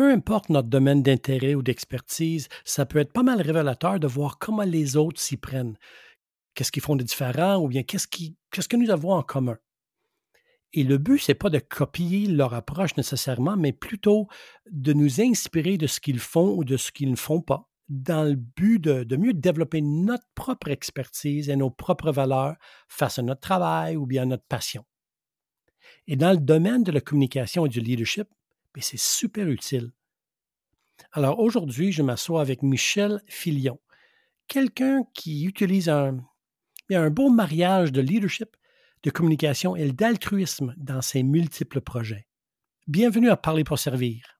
[0.00, 4.38] peu importe notre domaine d'intérêt ou d'expertise, ça peut être pas mal révélateur de voir
[4.38, 5.76] comment les autres s'y prennent.
[6.54, 9.58] Qu'est-ce qu'ils font de différent ou bien qu'est-ce, que nous avons en commun?
[10.72, 14.26] Et le but, c'est pas de copier leur approche nécessairement, mais plutôt
[14.70, 18.26] de nous inspirer de ce qu'ils font ou de ce qu'ils ne font pas, dans
[18.26, 22.56] le but de, mieux développer notre propre expertise et nos propres valeurs
[22.88, 24.82] face à notre travail ou bien à notre passion.
[26.06, 28.28] Et dans le domaine de la communication et du leadership,
[28.74, 29.92] ben, c'est super utile.
[31.12, 33.80] Alors aujourd'hui, je m'assois avec Michel Filion,
[34.48, 36.18] quelqu'un qui utilise un,
[36.90, 38.56] un beau mariage de leadership
[39.02, 42.26] de communication et d'altruisme dans ses multiples projets.
[42.86, 44.39] Bienvenue à Parler pour servir.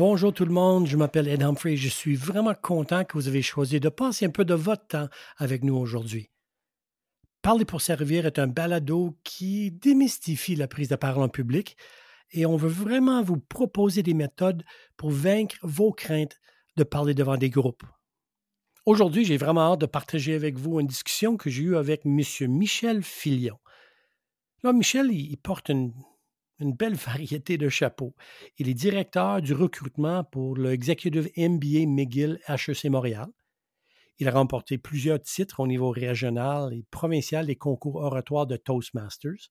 [0.00, 3.28] Bonjour tout le monde, je m'appelle Ed Humphrey et je suis vraiment content que vous
[3.28, 6.30] avez choisi de passer un peu de votre temps avec nous aujourd'hui.
[7.42, 11.76] Parler pour servir est un balado qui démystifie la prise de parole en public
[12.30, 14.64] et on veut vraiment vous proposer des méthodes
[14.96, 16.40] pour vaincre vos craintes
[16.78, 17.84] de parler devant des groupes.
[18.86, 22.22] Aujourd'hui, j'ai vraiment hâte de partager avec vous une discussion que j'ai eue avec M.
[22.48, 23.58] Michel Filion.
[24.62, 25.92] Là, Michel, il porte une,
[26.60, 28.14] une belle variété de chapeaux.
[28.58, 33.28] Il est directeur du recrutement pour le Executive MBA McGill HEC Montréal.
[34.18, 39.50] Il a remporté plusieurs titres au niveau régional et provincial des concours oratoires de Toastmasters.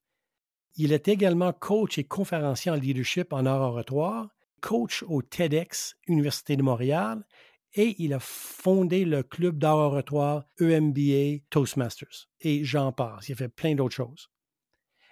[0.75, 4.30] Il est également coach et conférencier en leadership en art oratoire,
[4.61, 7.25] coach au TEDx Université de Montréal
[7.73, 12.27] et il a fondé le club d'art oratoire EMBA Toastmasters.
[12.41, 14.30] Et j'en passe, il a fait plein d'autres choses.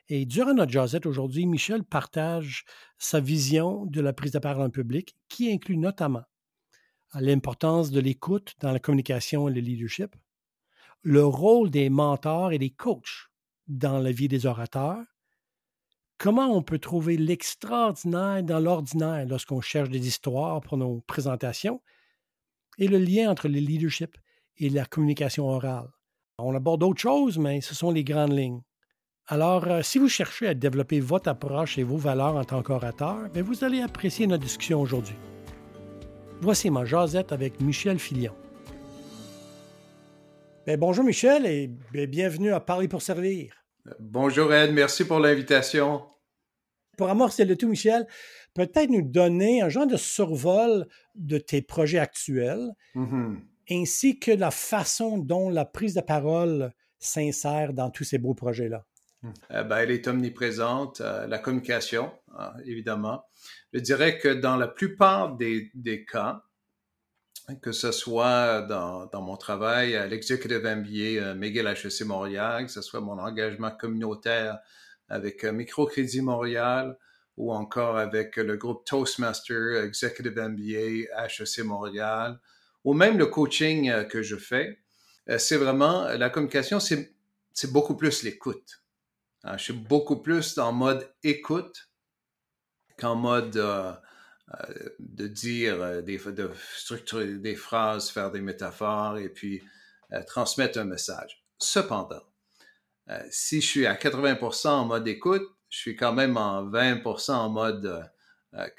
[0.09, 2.63] Et durant notre jazzette aujourd'hui, Michel partage
[2.97, 6.23] sa vision de la prise de parole en public qui inclut notamment
[7.13, 10.15] l'importance de l'écoute dans la communication et le leadership,
[11.01, 13.29] le rôle des mentors et des coachs
[13.67, 15.03] dans la vie des orateurs,
[16.17, 21.81] comment on peut trouver l'extraordinaire dans l'ordinaire lorsqu'on cherche des histoires pour nos présentations,
[22.77, 24.17] et le lien entre le leadership
[24.57, 25.89] et la communication orale.
[26.37, 28.61] On aborde d'autres choses, mais ce sont les grandes lignes.
[29.29, 33.29] Alors, euh, si vous cherchez à développer votre approche et vos valeurs en tant qu'orateur,
[33.33, 35.15] ben, vous allez apprécier notre discussion aujourd'hui.
[36.39, 38.33] Voici ma jasette avec Michel Filion.
[40.65, 41.67] Ben, bonjour Michel et
[42.07, 43.53] bienvenue à Parler pour servir.
[43.99, 46.03] Bonjour Ed, merci pour l'invitation.
[46.97, 48.07] Pour amorcer le tout, Michel,
[48.53, 53.35] peut-être nous donner un genre de survol de tes projets actuels, mm-hmm.
[53.71, 58.85] ainsi que la façon dont la prise de parole s'insère dans tous ces beaux projets-là.
[59.51, 63.23] Euh, ben, elle est omniprésente, euh, la communication, hein, évidemment.
[63.73, 65.71] Je dirais que dans la plupart des,
[66.09, 66.43] cas,
[67.61, 72.81] que ce soit dans, mon travail à l'Executive MBA euh, McGill HEC Montréal, que ce
[72.81, 74.59] soit mon engagement communautaire
[75.09, 76.97] avec Microcrédit Montréal
[77.37, 82.39] ou encore avec le groupe Toastmaster Executive MBA HEC Montréal,
[82.83, 84.79] ou même le coaching que je fais,
[85.37, 88.81] c'est vraiment la communication, c'est beaucoup plus l'écoute.
[89.47, 91.89] Euh, je suis beaucoup plus en mode écoute
[92.99, 93.93] qu'en mode euh,
[94.53, 99.61] euh, de dire, des, de structurer des phrases, faire des métaphores et puis
[100.25, 101.43] transmettre un message.
[101.59, 102.23] Cependant,
[103.29, 107.49] si je suis à 80% en mode écoute, je suis quand même en 20% en
[107.49, 108.09] mode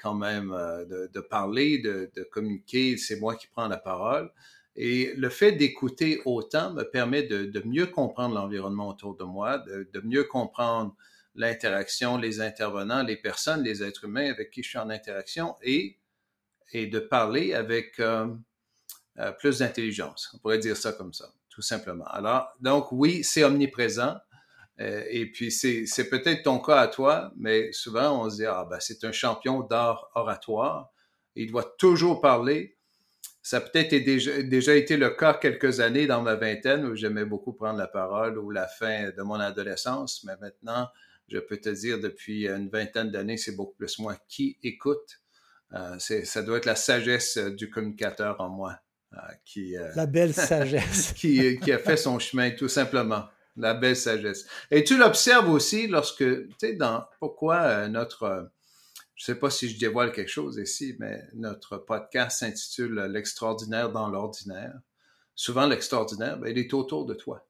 [0.01, 4.31] quand même de, parler, de, de communiquer, c'est moi qui prends la parole.
[4.75, 10.01] Et le fait d'écouter autant me permet de, mieux comprendre l'environnement autour de moi, de,
[10.03, 10.95] mieux comprendre
[11.35, 15.97] l'interaction, les intervenants, les personnes, les êtres humains avec qui je suis en interaction et,
[16.73, 18.27] de parler avec euh,
[19.17, 20.29] euh, plus d'intelligence.
[20.33, 22.05] On pourrait dire ça comme ça, tout simplement.
[22.05, 24.15] Alors, donc oui, c'est omniprésent.
[24.79, 28.65] Euh, et puis, c'est peut-être ton cas à toi, mais souvent, on se dit, ah
[28.69, 30.91] ben, c'est un champion d'art oratoire.
[31.35, 32.78] Il doit toujours parler
[33.41, 37.53] ça a peut-être déjà, été le cas quelques années dans ma vingtaine où j'aimais beaucoup
[37.53, 40.87] prendre la parole ou la fin de mon adolescence, mais maintenant,
[41.27, 45.21] je peux te dire depuis une vingtaine d'années, c'est beaucoup plus moi qui écoute.
[45.73, 48.79] Euh, ça doit être la sagesse du communicateur en moi
[49.13, 49.77] euh, qui...
[49.77, 51.13] Euh, la belle sagesse.
[51.13, 53.25] qui, qui a fait son chemin, tout simplement.
[53.55, 54.47] La belle sagesse.
[54.71, 58.51] Et tu l'observes aussi lorsque, tu sais, dans pourquoi notre
[59.19, 63.91] je ne sais pas si je dévoile quelque chose ici, mais notre podcast s'intitule L'extraordinaire
[63.91, 64.79] dans l'ordinaire.
[65.35, 67.45] Souvent, l'extraordinaire, ben, il est autour de toi.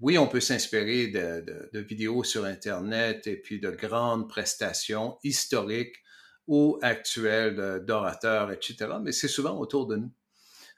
[0.00, 5.94] Oui, on peut s'inspirer de, vidéos sur Internet et puis de grandes prestations historiques
[6.48, 10.12] ou actuelles d'orateurs, etc., mais c'est souvent autour de nous.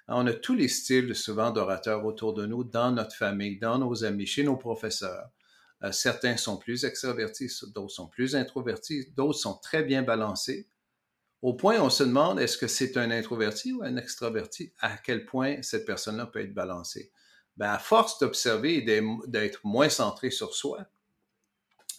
[0.06, 4.04] On a tous les styles souvent d'orateurs autour de nous, dans notre famille, dans nos
[4.04, 5.30] amis, chez nos professeurs.
[5.84, 10.68] Euh, certains sont plus extravertis, d'autres sont plus introvertis, d'autres sont très bien balancés.
[11.40, 14.72] Au point, on se demande, est-ce que c'est un introverti ou un extraverti?
[14.80, 17.12] À quel point cette personne-là peut être balancée?
[17.56, 20.86] Ben, à force d'observer et d'être moins centré sur soi,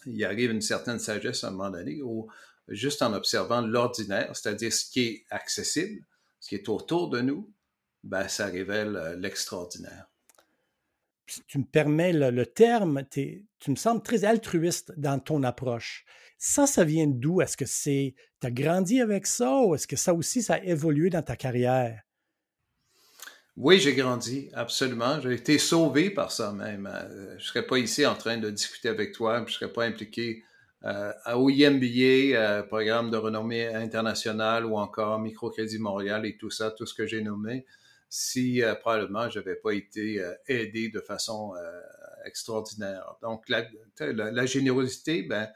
[0.06, 2.28] il arrive une certaine sagesse à un moment donné où,
[2.68, 6.04] juste en observant l'ordinaire, c'est-à-dire ce qui est accessible,
[6.38, 7.50] ce qui est autour de nous,
[8.02, 10.09] ben, ça révèle euh, l'extraordinaire.
[11.46, 16.04] Tu me permets le, terme, tu me sembles très altruiste dans ton approche.
[16.38, 17.40] Ça, ça vient d'où?
[17.42, 20.58] Est-ce que c'est, tu as grandi avec ça ou est-ce que ça aussi, ça a
[20.64, 22.02] évolué dans ta carrière?
[23.56, 25.20] Oui, j'ai grandi, absolument.
[25.20, 26.86] J'ai été sauvé par ça même.
[26.86, 29.72] Euh, je ne serais pas ici en train de discuter avec toi, je ne serais
[29.72, 30.42] pas impliqué
[30.84, 36.70] euh, à OIMBA, euh, programme de renommée internationale ou encore Microcrédit Montréal et tout ça,
[36.70, 37.66] tout ce que j'ai nommé,
[38.10, 41.54] si probablement je n'avais pas été aidé de façon
[42.24, 43.14] extraordinaire.
[43.22, 43.64] Donc, la,
[44.00, 45.48] la générosité, ben,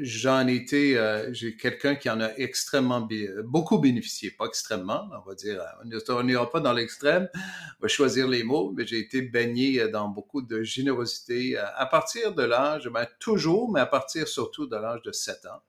[0.00, 3.06] J'en ai été, euh, j'ai quelqu'un qui en a extrêmement,
[3.44, 5.62] beaucoup bénéficié, pas extrêmement, on va dire,
[6.08, 10.08] on n'ira pas dans l'extrême, on va choisir les mots, mais j'ai été baigné dans
[10.08, 15.02] beaucoup de générosité à partir de l'âge, ben, toujours, mais à partir surtout de l'âge
[15.02, 15.60] de 7 ans.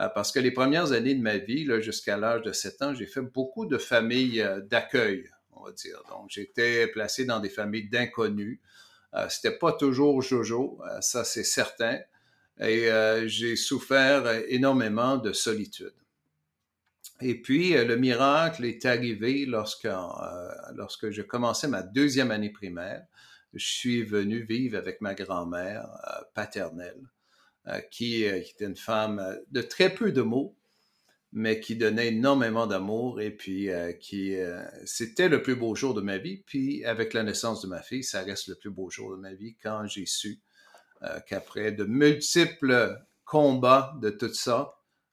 [0.00, 3.06] Euh, parce que les premières années de ma vie, jusqu'à l'âge de 7 ans, j'ai
[3.06, 6.02] fait beaucoup de familles euh, d'accueil, on va dire.
[6.08, 8.60] Donc, j'étais placé dans des familles d'inconnus.
[9.28, 11.98] C'était pas toujours Jojo, ça c'est certain
[12.60, 15.94] et euh, j'ai souffert énormément de solitude.
[17.20, 22.50] Et puis, euh, le miracle est arrivé lorsque, euh, lorsque je commençais ma deuxième année
[22.50, 23.04] primaire.
[23.54, 25.86] Je suis venu vivre avec ma grand-mère
[26.34, 27.02] paternelle,
[27.90, 30.56] qui, était une femme de très peu de mots,
[31.32, 33.68] mais qui donnait énormément d'amour et puis
[34.00, 34.36] qui
[34.84, 36.42] c'était le plus beau jour de ma vie.
[36.46, 39.32] Puis avec la naissance de ma fille, ça reste le plus beau jour de ma
[39.32, 40.40] vie quand j'ai su
[41.04, 44.72] euh, qu'après de multiples combats de tout ça,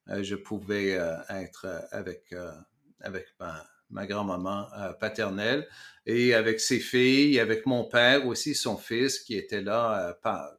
[0.10, 2.36] euh, je pouvais euh, être avec,
[3.00, 4.68] avec ma, grand-maman
[5.00, 5.68] paternelle
[6.06, 10.59] et avec ses filles, avec mon père aussi, son fils, qui était là, pas,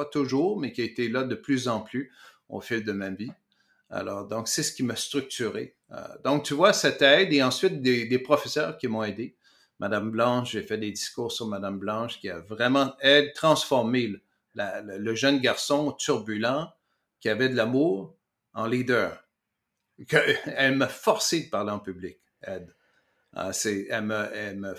[0.00, 2.10] pas toujours, mais qui était là de plus en plus
[2.48, 3.32] au fil de ma vie.
[3.90, 5.76] Alors, donc, c'est ce qui m'a structuré.
[6.24, 9.36] donc, tu vois, cette aide et ensuite des, professeurs qui m'ont aidé.
[9.78, 14.14] Madame Blanche, j'ai fait des discours sur Madame Blanche qui a vraiment aidé, transformé
[14.54, 16.72] le, jeune garçon turbulent
[17.18, 18.16] qui avait de l'amour
[18.54, 19.22] en leader.
[20.46, 22.74] elle m'a forcé de parler en public, Ed.
[23.34, 24.04] Ah, elle
[24.56, 24.74] m'a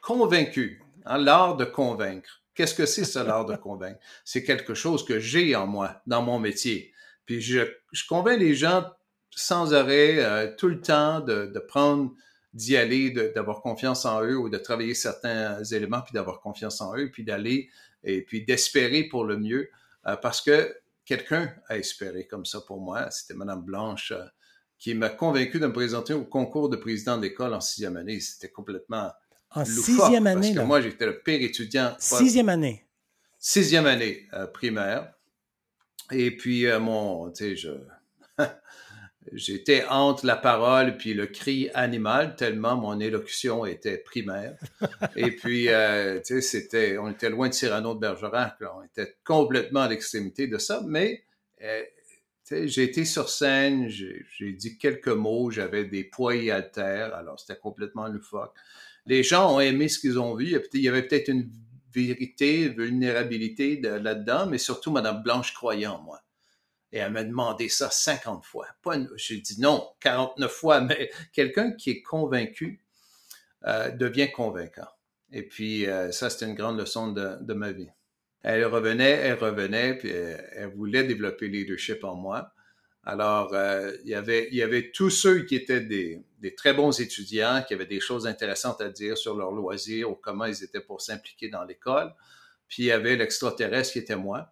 [0.00, 2.43] convaincu, hein, l'art de convaincre.
[2.54, 3.98] Qu'est-ce que c'est ça, l'art de convaincre?
[4.24, 6.92] C'est quelque chose que j'ai en moi, dans mon métier.
[7.26, 7.62] Puis je,
[7.92, 8.84] je convainc les gens
[9.36, 12.12] sans arrêt, euh, tout le temps, de, prendre,
[12.52, 16.96] d'y aller, d'avoir confiance en eux ou de travailler certains éléments, puis d'avoir confiance en
[16.96, 17.68] eux, puis d'aller
[18.04, 19.70] et puis d'espérer pour le mieux,
[20.06, 23.10] euh, parce que quelqu'un a espéré comme ça pour moi.
[23.10, 24.24] C'était Madame Blanche euh,
[24.78, 28.20] qui m'a convaincu de me présenter au concours de président d'école en sixième année.
[28.20, 29.10] C'était complètement
[29.54, 30.52] en sixième année.
[30.54, 31.94] Parce que moi, j'étais le pire étudiant.
[31.98, 32.84] Sixième année.
[33.38, 35.12] Sixième année euh, primaire.
[36.10, 37.70] Et puis, mon, tu sais, je,
[39.32, 44.56] J'étais entre la parole puis le cri animal, tellement mon élocution était primaire.
[45.16, 49.16] Et puis, euh, tu sais, c'était, on était loin de Cyrano de Bergerac, on était
[49.24, 51.24] complètement à l'extrémité de ça, mais
[51.62, 51.82] euh,
[52.50, 57.58] j'ai été sur scène, j'ai dit quelques mots, j'avais des poids et haltères, alors c'était
[57.58, 58.54] complètement loufoque.
[59.06, 61.50] Les gens ont aimé ce qu'ils ont vu, il y avait peut-être une
[61.92, 66.20] vérité, vulnérabilité là-dedans, mais surtout Madame Blanche croyait en moi.
[66.92, 68.66] Et elle m'a demandé ça 50 fois.
[69.16, 72.80] j'ai dit non, 49 fois, mais quelqu'un qui est convaincu
[73.66, 74.88] euh, devient convaincant.
[75.32, 77.88] Et puis, euh, ça, c'était une grande leçon de, ma vie.
[78.42, 82.53] Elle revenait, elle revenait, puis elle, voulait développer le leadership en moi.
[83.06, 86.24] Alors, euh, il, y avait, il y avait tous ceux qui étaient des,
[86.56, 90.46] très bons étudiants, qui avaient des choses intéressantes à dire sur leurs loisirs ou comment
[90.46, 92.14] ils étaient pour s'impliquer dans l'école.
[92.68, 94.50] Puis, il y avait l'extraterrestre qui était moi.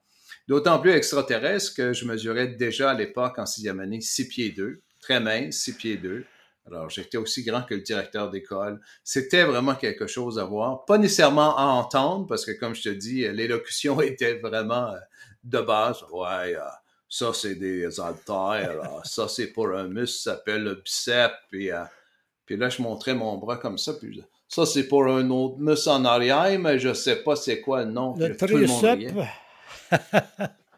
[0.49, 4.83] D'autant plus extraterrestre que je mesurais déjà à l'époque, en sixième année, 6 pieds 2,
[5.01, 6.25] très mince, 6 pieds 2.
[6.67, 8.81] Alors, j'étais aussi grand que le directeur d'école.
[9.03, 10.85] C'était vraiment quelque chose à voir.
[10.85, 14.99] Pas nécessairement à entendre, parce que comme je te dis, l'élocution était vraiment euh,
[15.43, 16.03] de base.
[16.13, 16.61] Ouais, euh,
[17.13, 21.85] ça c'est des haltères, ça c'est pour un muscle ça s'appelle le bicep, puis, euh,
[22.47, 25.91] puis là je montrais mon bras comme ça, puis ça c'est pour un autre muscle
[25.91, 28.15] en arrière, mais je sais pas c'est quoi le nom.
[28.17, 29.15] Le triceps.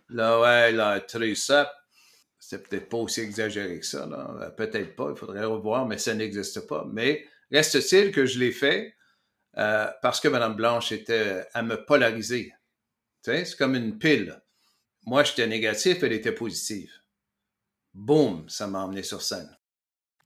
[0.09, 1.71] là, ouais, le triceps,
[2.39, 4.09] c'est peut-être pas aussi exagéré que ça.
[4.57, 6.85] Peut-être pas, il faudrait revoir, mais ça n'existe pas.
[6.93, 7.25] Mais
[7.55, 8.95] Reste-t-il que je l'ai fait
[9.59, 12.53] euh, parce que Mme Blanche était à me polariser.
[13.23, 14.43] Tu sais, c'est comme une pile.
[15.07, 16.91] Moi, j'étais négatif, elle était positive.
[17.93, 19.57] Boum, ça m'a emmené sur scène.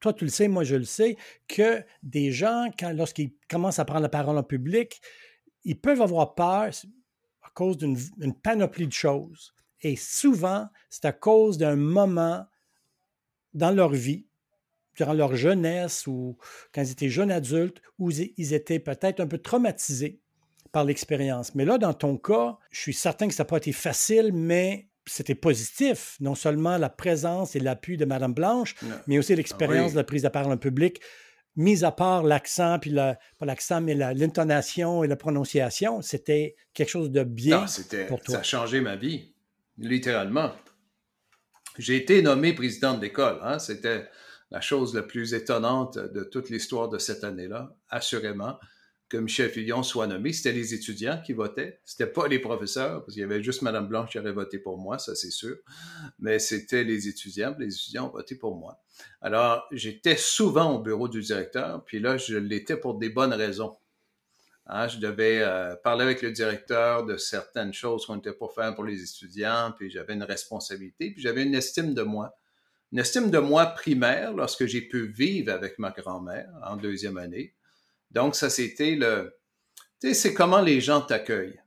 [0.00, 1.16] Toi, tu le sais, moi, je le sais,
[1.48, 5.00] que des gens, lorsqu'ils commencent à prendre la parole en public,
[5.64, 6.70] ils peuvent avoir peur
[7.42, 9.52] à cause d'une panoplie de choses.
[9.80, 12.46] Et souvent, c'est à cause d'un moment
[13.54, 14.26] dans leur vie,
[14.94, 16.36] durant leur jeunesse ou
[16.72, 20.20] quand ils étaient jeunes adultes, où ils étaient peut-être un peu traumatisés
[20.72, 21.54] par l'expérience.
[21.54, 24.88] Mais là, dans ton cas, je suis certain que ça n'a pas été facile, mais
[25.06, 26.16] c'était positif.
[26.20, 28.74] Non seulement la présence et l'appui de Mme Blanche,
[29.06, 31.00] mais aussi l'expérience de la prise de parole en public,
[31.56, 36.90] mis à part l'accent, puis la, pas l'accent, mais l'intonation et la prononciation, c'était quelque
[36.90, 37.66] chose de bien
[38.08, 38.36] pour toi.
[38.36, 39.32] Ça a changé ma vie,
[39.76, 40.52] littéralement.
[41.78, 43.38] J'ai été nommé président d'école.
[43.42, 43.58] Hein?
[43.58, 44.08] C'était
[44.50, 48.58] la chose la plus étonnante de toute l'histoire de cette année-là, assurément
[49.08, 50.32] que Michel Fillon soit nommé.
[50.32, 51.80] C'était les étudiants qui votaient.
[51.84, 54.78] C'était pas les professeurs, parce qu'il y avait juste Mme Blanche qui avait voté pour
[54.78, 55.56] moi, ça c'est sûr.
[56.18, 57.54] Mais c'était les étudiants.
[57.58, 58.80] Les étudiants ont voté pour moi.
[59.20, 63.76] Alors, j'étais souvent au bureau du directeur, puis là, je l'étais pour des bonnes raisons.
[64.66, 68.74] Hein, je devais euh, parler avec le directeur de certaines choses qu'on était pour faire
[68.74, 72.36] pour les étudiants, puis j'avais une responsabilité, puis j'avais une estime de moi.
[72.92, 77.54] Une estime de moi primaire lorsque j'ai pu vivre avec ma grand-mère en deuxième année
[78.10, 79.38] donc, ça, c'était le...
[80.00, 81.60] Tu sais, c'est comment les gens t'accueillent.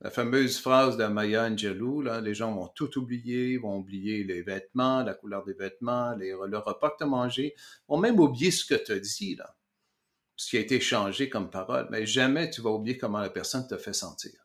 [0.00, 4.42] La fameuse phrase de Maya Angelou, là, les gens vont tout oublier, vont oublier les
[4.42, 7.56] vêtements, la couleur des vêtements, le repas que tu as mangé,
[7.88, 9.56] vont même oublier ce que tu as dit, là,
[10.36, 13.66] ce qui a été changé comme parole, mais jamais tu vas oublier comment la personne
[13.66, 14.38] te fait sentir.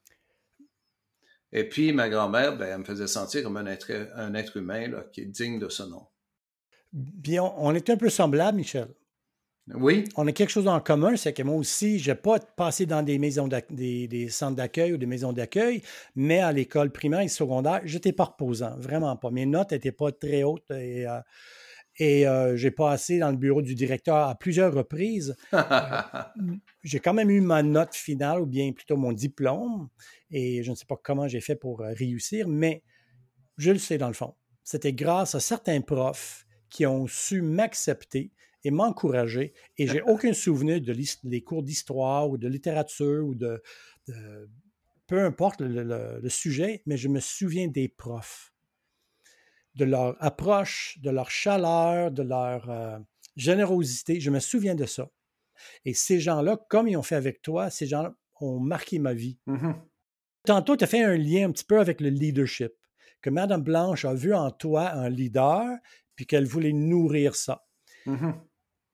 [1.52, 5.04] Et puis, ma grand-mère, ben, elle me faisait sentir comme un être, un être humain
[5.12, 6.08] qui est digne de ce nom.
[6.92, 8.88] Bien, on est un peu semblable, Michel.
[9.74, 10.04] Oui.
[10.18, 13.02] On a quelque chose en commun, c'est que moi aussi, je n'ai pas passé dans
[13.02, 15.82] des maisons des, centres d'accueil ou des maisons d'accueil,
[16.16, 19.32] mais à l'école primaire et secondaire, je n'étais pas reposant, vraiment pas.
[19.32, 21.20] Mes notes n'étaient pas très hautes et, euh,
[21.98, 25.36] et euh, j'ai passé dans le bureau du directeur à plusieurs reprises.
[26.84, 29.90] j'ai quand même eu ma note finale, ou bien plutôt mon diplôme,
[30.32, 32.84] et je ne sais pas comment j'ai fait pour euh, réussir, mais
[33.58, 34.34] je le sais dans le fond.
[34.64, 38.32] C'était grâce à certains profs qui ont su m'accepter
[38.64, 39.54] et m'encourager.
[39.78, 43.62] Et j'ai aucun souvenir de les cours d'histoire ou de littérature ou de,
[45.08, 48.54] peu importe le, sujet, mais je me souviens des profs,
[49.76, 53.00] de leur approche, de leur chaleur, de leur euh,
[53.36, 54.20] générosité.
[54.20, 55.10] Je me souviens de ça.
[55.86, 59.40] Et ces gens-là, comme ils ont fait avec toi, ces gens-là ont marqué ma vie.
[59.48, 59.76] Mm-hmm.
[60.46, 62.74] Tantôt, tu as fait un lien un petit peu avec le leadership,
[63.22, 65.78] que Madame Blanche a vu en toi un leader,
[66.16, 67.66] puis qu'elle voulait nourrir ça.
[68.06, 68.34] Mm-hmm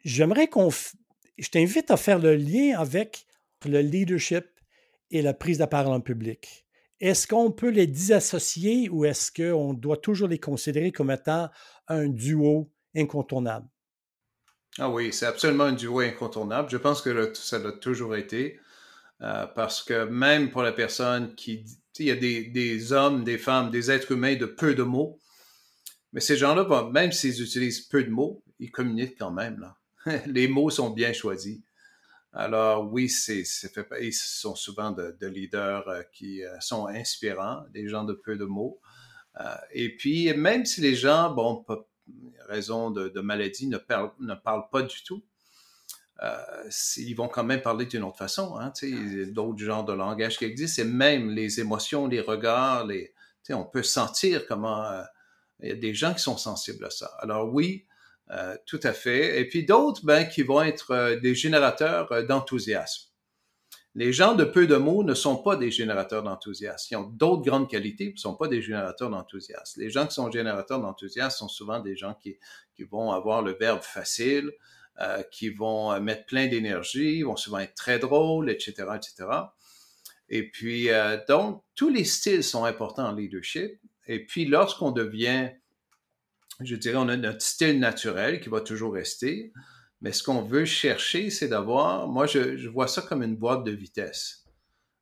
[0.03, 0.70] j'aimerais qu'on.
[0.70, 3.25] Je t'invite à faire le lien avec
[3.65, 4.46] le leadership
[5.12, 6.65] et la prise de parole en public.
[7.00, 11.50] Est-ce qu'on peut les disassocier ou est-ce qu'on doit toujours les considérer comme étant
[11.88, 13.68] un duo incontournable?
[14.77, 16.70] Ah oui, c'est absolument un duo incontournable.
[16.70, 18.60] Je pense que ça l'a toujours été.
[19.22, 21.65] Euh, parce que même pour la personne qui...
[21.98, 25.20] Il y a des, des, hommes, des femmes, des êtres humains de peu de mots.
[26.13, 29.60] Mais ces gens-là, même s'ils utilisent peu de mots, ils communiquent quand même.
[29.60, 29.75] Là.
[30.25, 31.60] les mots sont bien choisis.
[32.32, 37.88] Alors oui, c'est, fait, ils sont souvent de, leaders euh, qui euh, sont inspirants, des
[37.88, 38.79] gens de peu de mots.
[39.39, 41.88] Euh, et puis, même si les gens, bon, pour
[42.48, 45.24] raison de, maladie, ne, parlent, ne parlent pas du tout,
[46.98, 48.58] ils vont quand même parler d'une autre façon.
[48.58, 48.74] Hein,
[49.27, 53.13] d'autres genres de langage qui existent, et même les émotions, les regards, les,
[53.51, 55.03] on peut sentir comment
[55.62, 57.12] il y a des gens qui sont sensibles à ça.
[57.20, 57.86] Alors oui,
[58.31, 59.39] euh, tout à fait.
[59.39, 63.09] Et puis d'autres, ben, qui vont être euh, des générateurs euh, d'enthousiasme.
[63.95, 66.88] Les gens de peu de mots ne sont pas des générateurs d'enthousiasme.
[66.91, 69.81] Ils ont d'autres grandes qualités, ne sont pas des générateurs d'enthousiasme.
[69.81, 72.38] Les gens qui sont générateurs d'enthousiasme sont souvent des gens qui,
[72.75, 74.51] qui vont avoir le verbe facile,
[75.31, 79.29] qui vont mettre plein d'énergie, vont souvent être très drôles, etc., etc.
[80.27, 80.89] Et puis,
[81.29, 83.79] donc, tous les styles sont importants en leadership.
[84.07, 85.51] Et puis, lorsqu'on devient
[86.62, 89.54] je dirais, on a notre style naturel qui va toujours rester.
[90.01, 93.72] Mais ce qu'on veut chercher, c'est d'avoir, moi, je, vois ça comme une boîte de
[93.72, 94.46] vitesse.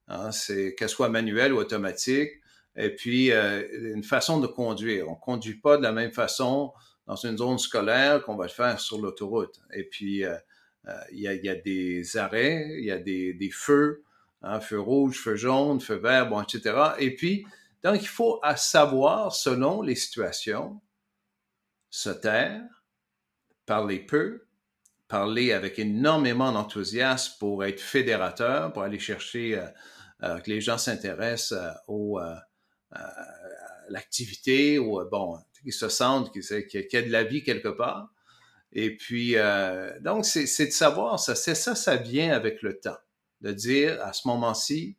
[0.08, 2.30] Hein, c'est qu'elle soit manuelle ou automatique.
[2.76, 5.08] Et puis, euh, une façon de conduire.
[5.08, 6.72] On ne conduit pas de la même façon
[7.06, 9.60] dans une zone scolaire qu'on va le faire sur l'autoroute.
[9.72, 10.36] Et puis, euh,
[10.86, 14.04] euh, il y, a, des arrêts, il y a des, feux,
[14.42, 16.76] hein, feu rouge, feu jaune, feu vert, etc.
[16.98, 17.46] Et puis,
[17.82, 20.80] donc, il faut savoir, selon les situations,
[21.90, 22.62] se taire,
[23.66, 24.46] parler peu,
[25.08, 29.62] parler avec énormément d'enthousiasme pour être fédérateur, pour aller chercher
[30.20, 32.42] que les gens s'intéressent au, à
[33.88, 36.42] l'activité, bon, qu'ils se sentent qu'il
[36.92, 38.12] y a de la vie quelque part.
[38.72, 42.98] Et puis, euh, donc, c'est de savoir, ça, c'est ça, ça vient avec le temps.
[43.40, 44.96] De dire, à ce moment-ci,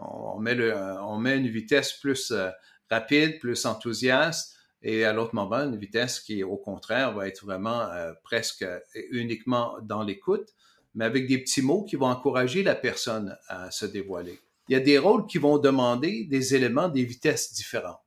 [0.00, 2.50] on, met on met une vitesse plus euh,
[2.90, 4.55] rapide, plus enthousiaste,
[4.88, 8.64] et à l'autre moment, une vitesse qui, au contraire, va être vraiment euh, presque
[9.10, 10.54] uniquement dans l'écoute,
[10.94, 14.38] mais avec des petits mots qui vont encourager la personne à se dévoiler.
[14.68, 18.00] Il y a des rôles qui vont demander des éléments, des vitesses différentes.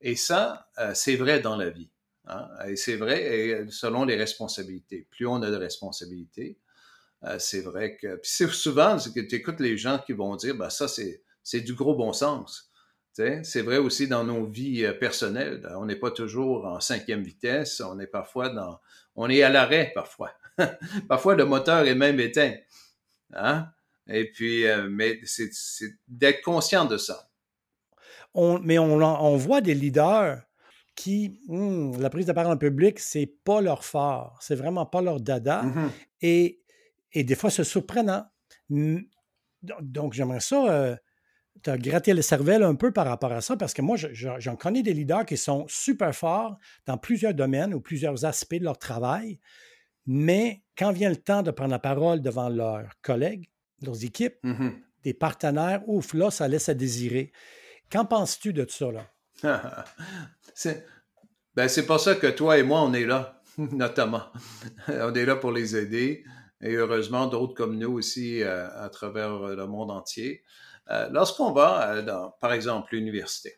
[0.00, 1.88] Et ça, c'est vrai dans la vie.
[2.26, 2.48] Hein.
[2.68, 5.06] Et c'est vrai, selon les responsabilités.
[5.10, 6.58] Plus on a de responsabilités,
[7.24, 8.16] euh, c'est vrai que.
[8.16, 11.60] Puis c'est souvent que tu écoutes les gens qui vont dire, ben ça, c'est, c'est
[11.60, 12.70] du gros bon sens.
[13.12, 15.68] C'est vrai aussi dans nos vies euh, personnelles.
[15.76, 17.80] On n'est pas toujours en cinquième vitesse.
[17.80, 18.80] On est parfois dans.
[19.16, 20.32] On est à l'arrêt parfois.
[21.08, 22.54] parfois, le moteur est même éteint.
[23.34, 23.68] Hein?
[24.08, 25.50] Et puis, euh, mais c'est,
[26.08, 27.28] d'être conscient de ça.
[28.34, 30.42] On, mais on, on voit des leaders
[30.94, 35.00] qui, hmm, la prise de parole en public, c'est pas leur fort, c'est vraiment pas
[35.02, 35.62] leur dada.
[35.62, 35.90] Mmh
[36.24, 36.60] et,
[37.12, 38.24] et, des fois, c'est surprenant.
[39.80, 40.96] Donc, j'aimerais ça, euh,
[41.62, 44.82] te gratter le cervelle un peu par rapport à ça, parce que moi, j'en connais
[44.82, 49.38] des leaders qui sont super forts dans plusieurs domaines ou plusieurs aspects de leur travail,
[50.06, 53.48] mais quand vient le temps de prendre la parole devant leurs collègues,
[53.82, 54.70] leurs équipes, mmh
[55.02, 57.32] des partenaires, ouf, là, ça laisse à désirer.
[57.90, 59.06] Qu'en penses-tu de ça, là?
[60.54, 60.86] C'est
[61.54, 64.22] ben, pour ça que toi et moi, on est là, notamment.
[64.88, 66.24] on est là pour les aider.
[66.60, 70.44] Et heureusement, d'autres comme nous aussi euh, à travers le monde entier.
[70.92, 73.56] Euh, lorsqu'on va, dans, par exemple, l'université,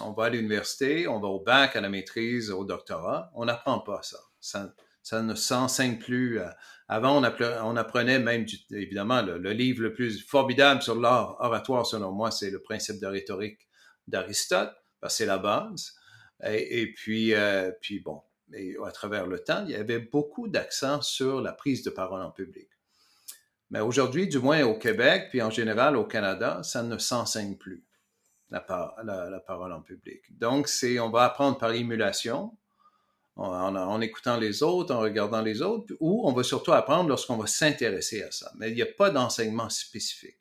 [0.00, 3.80] on va à l'université, on va au bac, à la maîtrise, au doctorat, on n'apprend
[3.80, 4.18] pas ça.
[4.40, 6.40] Ça, ne s'enseigne plus.
[6.88, 12.30] Avant, on, apprenait, même, évidemment, le, livre le plus formidable sur l'art oratoire, selon moi,
[12.30, 13.68] c'est le principe de rhétorique
[14.06, 15.94] d'Aristote, parce c'est la base.
[16.44, 17.70] Et, puis, euh,
[18.04, 18.22] bon,
[18.84, 22.30] à travers le temps, il y avait beaucoup d'accent sur la prise de parole en
[22.30, 22.68] public.
[23.72, 27.82] Mais aujourd'hui, du moins au Québec, puis en général au Canada, ça ne s'enseigne plus,
[28.50, 28.62] la,
[29.02, 30.20] la, parole en public.
[30.38, 32.54] Donc, c'est, on va apprendre par émulation,
[33.36, 37.38] en, en, écoutant les autres, en regardant les autres, ou on va surtout apprendre lorsqu'on
[37.38, 38.52] va s'intéresser à ça.
[38.58, 40.36] Mais il n'y a pas d'enseignement spécifique.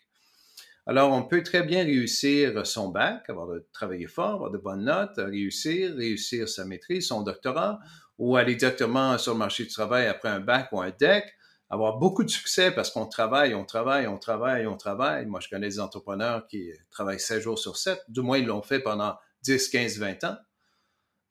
[0.86, 4.84] Alors, on peut très bien réussir son bac, avoir de travailler fort, avoir de bonnes
[4.84, 7.80] notes, réussir, réussir sa maîtrise, son doctorat,
[8.18, 11.34] ou aller directement sur le marché du travail après un bac ou un DEC,
[11.72, 15.26] avoir beaucoup de succès parce qu'on travaille, on travaille, on travaille, on travaille.
[15.26, 18.62] Moi, je connais des entrepreneurs qui travaillent 7 jours sur 7, du moins ils l'ont
[18.62, 20.38] fait pendant 10, 15, 20 ans.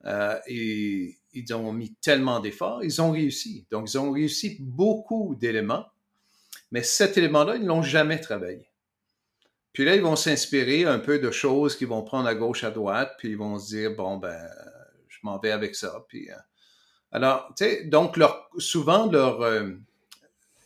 [0.07, 3.67] Euh, et ils ont mis tellement d'efforts, ils ont réussi.
[3.71, 5.87] Donc, ils ont réussi beaucoup d'éléments,
[6.71, 8.71] mais cet élément-là, ils ne l'ont jamais travaillé.
[9.75, 12.71] Puis là, ils vont s'inspirer un peu de choses qu'ils vont prendre à gauche, à
[12.71, 14.41] droite, puis ils vont se dire, bon, ben,
[15.07, 16.03] je m'en vais avec ça.
[16.09, 16.35] Puis, euh,
[17.13, 19.73] alors, tu sais, donc, leur, souvent, leur, euh,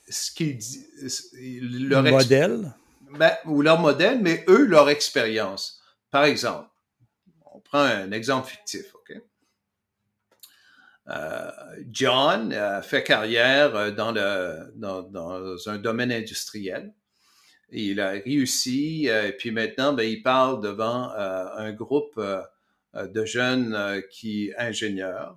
[0.09, 2.75] ce qu'ils leur modèle?
[3.13, 5.81] Ben, ou leur modèle, mais eux, leur expérience.
[6.11, 6.69] Par exemple,
[7.53, 9.17] on prend un exemple fictif, OK?
[11.09, 11.51] Euh,
[11.91, 16.93] John a fait carrière dans, le, dans, dans un domaine industriel
[17.75, 22.43] il a réussi, euh, et puis maintenant, ben, il parle devant euh, un groupe euh,
[22.95, 25.37] de jeunes qui ingénieurs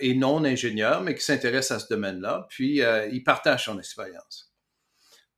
[0.00, 2.80] et non ingénieurs, mais qui s'intéressent à ce domaine-là, puis
[3.12, 4.52] il partage son expérience.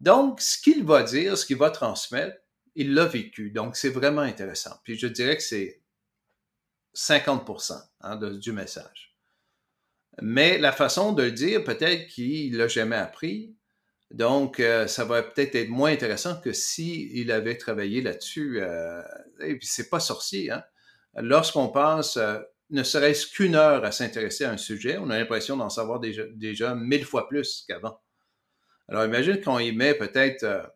[0.00, 2.36] Donc, ce qu'il va dire, ce qu'il va transmettre,
[2.74, 3.50] il l'a vécu.
[3.50, 4.78] Donc, c'est vraiment intéressant.
[4.84, 5.80] Puis je dirais que c'est
[6.94, 9.16] 50% hein, du message.
[10.20, 13.56] Mais la façon de le dire, peut-être qu'il l'a jamais appris,
[14.10, 18.60] donc, euh, ça va peut-être être moins intéressant que s'il il avait travaillé là-dessus.
[18.60, 19.02] Euh,
[19.40, 20.50] et puis, c'est pas sorcier.
[20.50, 20.62] Hein?
[21.16, 22.38] Lorsqu'on passe euh,
[22.70, 26.74] ne serait-ce qu'une heure à s'intéresser à un sujet, on a l'impression d'en savoir déjà,
[26.74, 28.00] mille fois plus qu'avant.
[28.88, 30.72] Alors, imagine qu'on y met peut-être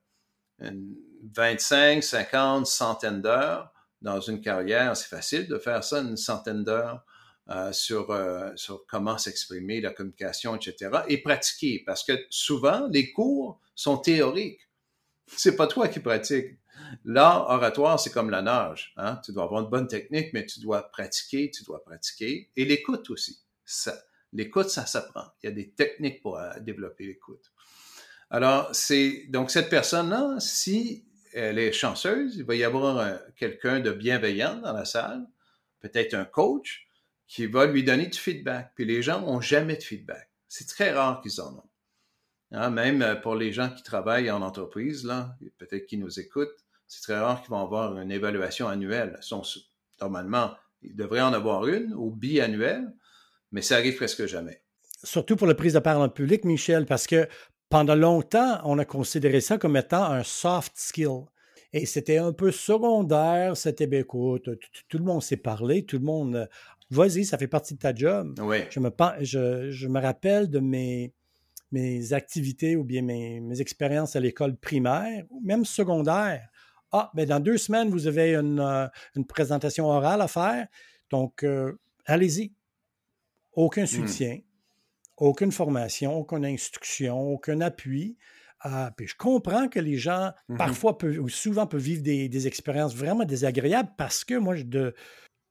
[0.60, 3.72] 25, 50, centaines d'heures
[4.02, 4.96] dans une carrière.
[4.96, 7.04] C'est facile de faire ça, une centaine d'heures
[7.50, 11.02] euh, sur, euh, sur comment s'exprimer, la communication, etc.
[11.08, 14.69] Et pratiquer, parce que souvent, les cours sont théoriques.
[15.36, 16.56] C'est pas toi qui pratiques.
[17.04, 18.92] L'art oratoire, c'est comme la nage.
[18.96, 19.20] Hein?
[19.24, 22.50] Tu dois avoir une bonne technique, mais tu dois pratiquer, tu dois pratiquer.
[22.56, 23.40] Et l'écoute aussi.
[24.32, 25.24] L'écoute, ça s'apprend.
[25.42, 27.52] Il y a des techniques pour euh, développer l'écoute.
[28.30, 33.92] Alors, c'est donc cette personne-là, si elle est chanceuse, il va y avoir quelqu'un de
[33.92, 35.26] bienveillant dans la salle,
[35.80, 36.88] peut-être un coach,
[37.26, 38.72] qui va lui donner du feedback.
[38.74, 40.28] Puis les gens n'ont jamais de feedback.
[40.48, 41.69] C'est très rare qu'ils en ont.
[42.52, 47.02] Hein, même pour les gens qui travaillent en entreprise, là, peut-être qui nous écoutent, c'est
[47.02, 49.20] très rare qu'ils vont avoir une évaluation annuelle.
[50.00, 50.50] normalement,
[50.82, 52.92] il devrait en avoir une ou biannuelle,
[53.52, 54.62] mais ça arrive presque jamais.
[55.04, 57.28] Surtout pour la prise de parole en public, Michel, parce que
[57.68, 61.26] pendant longtemps, on a considéré ça comme étant un soft skill.
[61.72, 64.48] Et c'était un peu secondaire, c'était, bien, écoute,
[64.88, 66.46] tout le monde sait parler, tout le monde, euh,
[66.90, 68.34] vas-y, ça fait partie de ta job.
[68.42, 68.58] Oui.
[68.70, 71.12] Je me, je, je me rappelle de mes,
[71.72, 76.48] mes activités ou bien mes, mes expériences à l'école primaire, ou même secondaire.
[76.92, 80.66] Ah, mais ben, dans deux semaines, vous avez une, euh, une présentation orale à faire.
[81.10, 82.52] Donc, euh, allez-y.
[83.52, 83.86] Aucun hmm.
[83.86, 84.38] soutien,
[85.16, 88.16] aucune formation, aucune instruction, aucun appui.
[88.60, 92.46] Ah, puis je comprends que les gens, mmh parfois, peuvent, ou souvent, peuvent vivre des,
[92.46, 94.94] expériences vraiment désagréables parce que moi, de,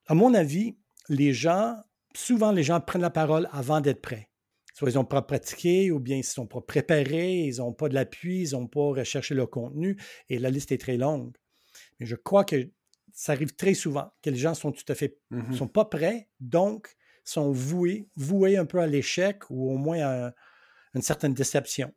[0.08, 0.78] à mon avis,
[1.08, 1.76] les gens,
[2.16, 4.29] souvent, les gens prennent la parole avant d'être prêts.
[4.80, 7.90] Soit ils n'ont pas pratiqué, ou bien ils ne sont pas préparés, ils n'ont pas
[7.90, 9.98] de l'appui, ils n'ont pas recherché le contenu,
[10.30, 11.36] et la liste est très longue.
[12.00, 12.70] Mais je crois que
[13.12, 16.30] ça arrive très souvent, que les gens sont tout à fait, mmh sont pas prêts,
[16.40, 20.34] donc sont voués, voués un peu à l'échec ou au moins à
[20.96, 21.94] une certaine déception.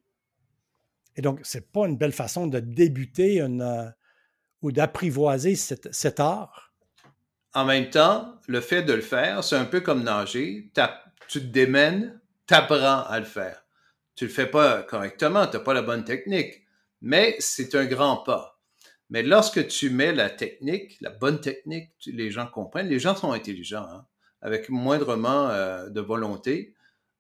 [1.14, 3.88] Et donc, ce n'est pas une belle façon de débuter une, euh,
[4.60, 6.74] ou d'apprivoiser cet, art.
[7.54, 10.72] En même temps, le fait de le faire, c'est un peu comme nager.
[11.28, 13.64] Tu te démènes, tu apprends à le faire.
[14.14, 16.62] Tu le fais pas correctement, tu n'as pas la bonne technique,
[17.00, 18.60] mais c'est un grand pas.
[19.10, 23.32] Mais lorsque tu mets la technique, la bonne technique, les gens comprennent, les gens sont
[23.32, 24.06] intelligents, hein,
[24.40, 26.74] avec moindrement euh, de volonté.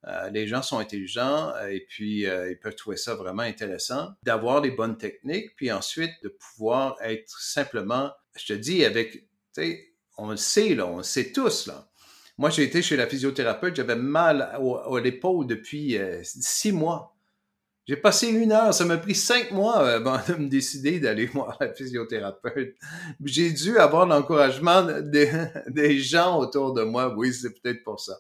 [0.06, 4.60] Euh, les gens sont intelligents euh, et puis ils peuvent trouver ça vraiment intéressant d'avoir
[4.60, 9.88] les bonnes techniques, puis ensuite de pouvoir être simplement, je te dis, avec, tu sais,
[10.16, 11.88] on le sait, là, on le sait tous, là.
[12.38, 14.58] Moi, j'ai été chez la physiothérapeute, j'avais mal à,
[15.00, 17.14] l'épaule depuis six mois.
[17.86, 21.56] J'ai passé une heure, ça m'a pris cinq mois avant de me décider d'aller voir
[21.60, 22.76] la physiothérapeute.
[23.24, 25.30] J'ai dû avoir l'encouragement des,
[25.68, 27.14] des gens autour de moi.
[27.16, 28.16] Oui, c'est peut-être pour ça.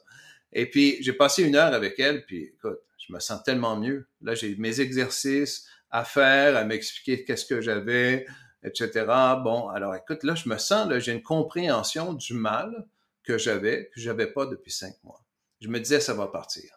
[0.52, 4.06] Et puis, j'ai passé une heure avec elle, puis écoute, je me sens tellement mieux.
[4.20, 8.26] Là, j'ai mes exercices à faire, à m'expliquer qu'est-ce que j'avais,
[8.64, 9.06] etc.
[9.42, 12.86] Bon, alors écoute, là, je me sens, là, j'ai une compréhension du mal
[13.24, 15.24] que j'avais, que j'avais pas depuis cinq mois.
[15.60, 16.70] Je me disais, ça va partir.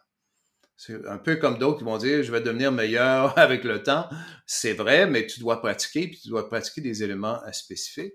[0.76, 4.08] C'est un peu comme d'autres qui vont dire, je vais devenir meilleur avec le temps.
[4.46, 8.14] C'est vrai, mais tu dois pratiquer, puis tu dois pratiquer des éléments spécifiques.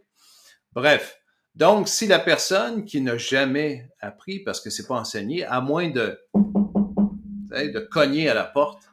[0.74, 1.18] Bref,
[1.56, 5.90] donc, si la personne qui n'a jamais appris, parce que c'est pas enseigné, à moins
[5.90, 8.92] de, de cogner à la porte,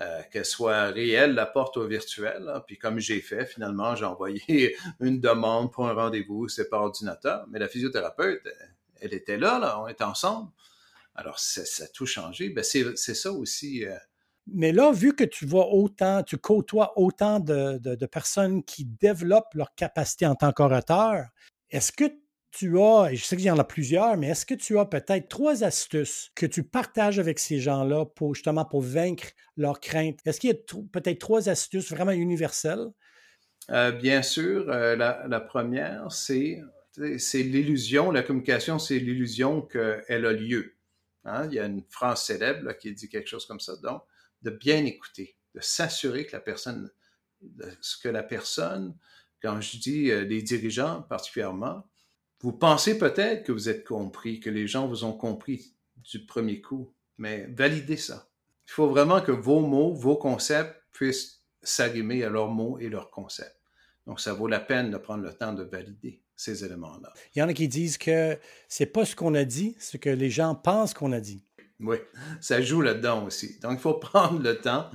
[0.00, 4.04] euh, qu'elle soit réelle, la porte ou virtuelle, hein, puis comme j'ai fait, finalement, j'ai
[4.04, 8.42] envoyé une demande pour un rendez-vous, c'est par ordinateur, mais la physiothérapeute,
[9.00, 10.50] elle, était là, là, on était ensemble.
[11.14, 12.48] Alors, ça, a tout changé.
[12.48, 13.84] Ben, c'est ça aussi.
[13.84, 13.96] Euh,
[14.46, 19.54] mais là, vu que tu vois autant, tu côtoies autant de, de personnes qui développent
[19.54, 21.28] leur capacité en tant qu'orateur,
[21.70, 22.04] est-ce que
[22.54, 24.84] tu as, et je sais qu'il y en a plusieurs, mais est-ce que tu as
[24.84, 29.26] peut-être trois astuces que tu partages avec ces gens-là pour justement pour vaincre
[29.56, 30.18] leurs craintes?
[30.24, 32.86] Est-ce qu'il y a peut-être trois astuces vraiment universelles?
[33.70, 36.60] Euh, bien sûr, euh, la, première, c'est
[37.18, 40.76] c'est l'illusion, la communication, c'est l'illusion qu'elle a lieu.
[41.24, 41.46] Hein?
[41.48, 43.76] Il y a une phrase célèbre qui dit quelque chose comme ça.
[43.76, 44.02] Donc,
[44.42, 46.90] de bien écouter, de s'assurer que la personne,
[47.80, 48.96] ce que la personne
[49.42, 51.86] quand je dis euh, les dirigeants particulièrement,
[52.40, 56.62] vous pensez peut-être que vous êtes compris, que les gens vous ont compris du premier
[56.62, 58.30] coup, mais validez ça.
[58.66, 63.10] Il faut vraiment que vos mots, vos concepts puissent s'arrimer à leurs mots et leurs
[63.10, 63.60] concepts.
[64.06, 67.12] Donc, ça vaut la peine de prendre le temps de valider ces éléments-là.
[67.34, 70.10] Il y en a qui disent que c'est pas ce qu'on a dit, ce que
[70.10, 71.44] les gens pensent qu'on a dit.
[71.80, 71.96] Oui,
[72.40, 73.58] ça joue là-dedans aussi.
[73.60, 74.90] Donc, il faut prendre le temps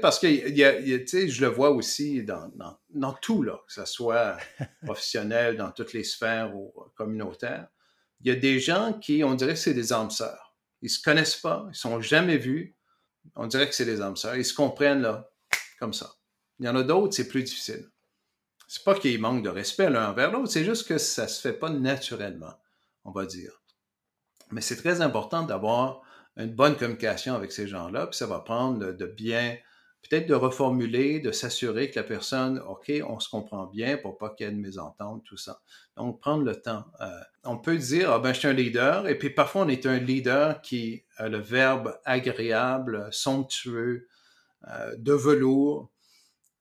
[0.00, 2.50] parce que je le vois aussi dans,
[2.90, 4.36] dans, tout, là, que ce soit
[4.84, 7.68] professionnel, dans toutes les sphères ou communautaires.
[8.20, 10.54] Il y a des gens qui, on dirait que c'est des âmes sœurs.
[10.82, 12.76] Ils se connaissent pas, ils sont jamais vus.
[13.34, 14.36] On dirait que c'est des âmes sœurs.
[14.36, 15.28] Ils se comprennent là,
[15.78, 16.12] comme ça.
[16.60, 17.88] Il y en a d'autres, c'est plus difficile.
[18.68, 21.54] C'est pas qu'ils manquent de respect l'un envers l'autre, c'est juste que ça se fait
[21.54, 22.52] pas naturellement,
[23.04, 23.62] on va dire.
[24.50, 26.02] Mais c'est très important d'avoir
[26.36, 29.56] une bonne communication avec ces gens-là, puis ça va prendre de bien,
[30.02, 34.30] peut-être de reformuler, de s'assurer que la personne, OK, on se comprend bien pour pas
[34.30, 35.60] qu'il y ait de mésentente, tout ça.
[35.96, 36.84] Donc, prendre le temps.
[37.00, 37.08] Euh,
[37.44, 39.98] on peut dire, ah ben, je suis un leader, et puis parfois on est un
[39.98, 44.06] leader qui a le verbe agréable, somptueux,
[44.68, 45.90] euh, de velours,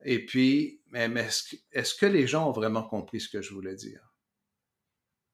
[0.04, 1.28] et puis, mais,
[1.72, 4.14] est-ce que les gens ont vraiment compris ce que je voulais dire?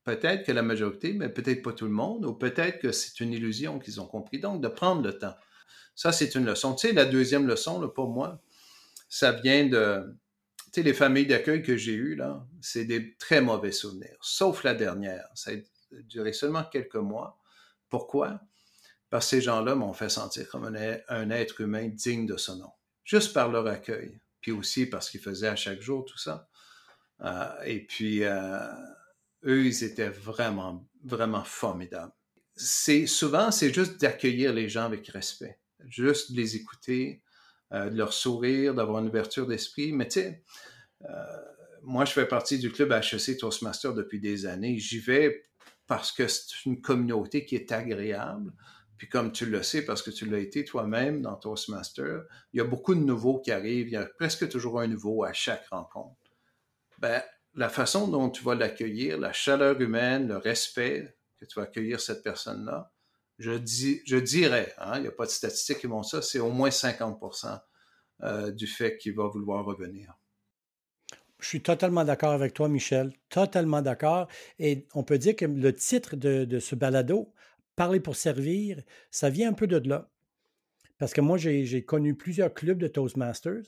[0.03, 3.31] Peut-être que la majorité, mais peut-être pas tout le monde, ou peut-être que c'est une
[3.31, 4.39] illusion qu'ils ont compris.
[4.39, 5.35] Donc, de prendre le temps.
[5.95, 6.75] Ça, c'est une leçon.
[6.75, 8.41] Tu sais, la deuxième leçon, pour moi,
[9.07, 10.17] ça vient de,
[10.73, 14.63] tu sais, les familles d'accueil que j'ai eues, là, c'est des très mauvais souvenirs, sauf
[14.63, 15.27] la dernière.
[15.35, 15.53] Ça a
[16.01, 17.39] duré seulement quelques mois.
[17.89, 18.41] Pourquoi?
[19.11, 22.71] Parce que ces gens-là m'ont fait sentir comme un, être humain digne de ce nom,
[23.03, 26.47] juste par leur accueil, puis aussi parce qu'ils faisaient à chaque jour tout ça.
[27.21, 28.59] Euh, et puis, euh,
[29.45, 32.11] eux, ils étaient vraiment, vraiment formidables.
[32.55, 37.23] C'est souvent, c'est juste d'accueillir les gens avec respect, juste de les écouter,
[37.71, 39.93] euh, de leur sourire, d'avoir une ouverture d'esprit.
[39.93, 40.43] Mais tu sais,
[41.81, 44.77] moi, je fais partie du club HEC Toastmaster depuis des années.
[44.77, 45.43] J'y vais
[45.87, 48.53] parce que c'est une communauté qui est agréable.
[49.03, 52.61] Puis comme tu le sais, parce que tu l'as été toi-même dans Toastmaster, il y
[52.61, 53.89] a beaucoup de nouveaux qui arrivent.
[53.89, 56.15] Il y a presque toujours un nouveau à chaque rencontre.
[56.99, 57.21] Ben,
[57.53, 61.99] la façon dont tu vas l'accueillir, la chaleur humaine, le respect que tu vas accueillir
[61.99, 62.93] cette personne-là,
[63.39, 66.39] je, dis, je dirais, hein, il n'y a pas de statistiques qui vont ça, c'est
[66.39, 67.59] au moins 50%
[68.21, 70.13] euh, du fait qu'il va vouloir revenir.
[71.43, 73.11] Je suis totalement d'accord avec toi, Michel.
[73.27, 74.29] Totalement d'accord.
[74.59, 77.33] Et on peut dire que le titre de, ce balado,
[77.75, 80.09] Parler pour servir, ça vient un peu de là.
[80.99, 83.63] Parce que moi, j'ai connu plusieurs clubs de Toastmasters.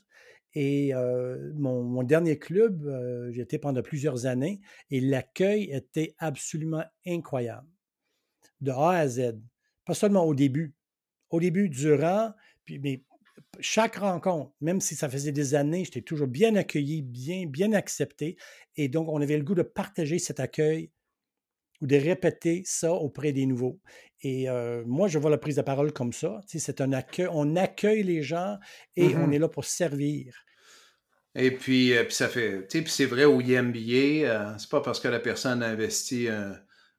[0.54, 6.82] Et euh, mon, dernier club, euh, j'y étais pendant plusieurs années et l'accueil était absolument
[7.06, 7.68] incroyable.
[8.62, 9.38] De A à Z.
[9.84, 10.74] Pas seulement au début.
[11.28, 12.32] Au début, durant,
[12.70, 13.04] mais
[13.60, 18.38] chaque rencontre, même si ça faisait des années, j'étais toujours bien accueilli, bien, bien accepté.
[18.76, 20.90] Et donc, on avait le goût de partager cet accueil
[21.80, 23.80] ou de répéter ça auprès des nouveaux.
[24.22, 26.40] Et euh, moi, je vois la prise de parole comme ça.
[26.46, 28.56] C'est un accueil, on accueille les gens
[28.96, 30.34] et on est là pour servir.
[31.34, 35.08] Et puis, euh, puis ça fait, c'est vrai au IMBA, euh, c'est pas parce que
[35.08, 36.28] la personne a investi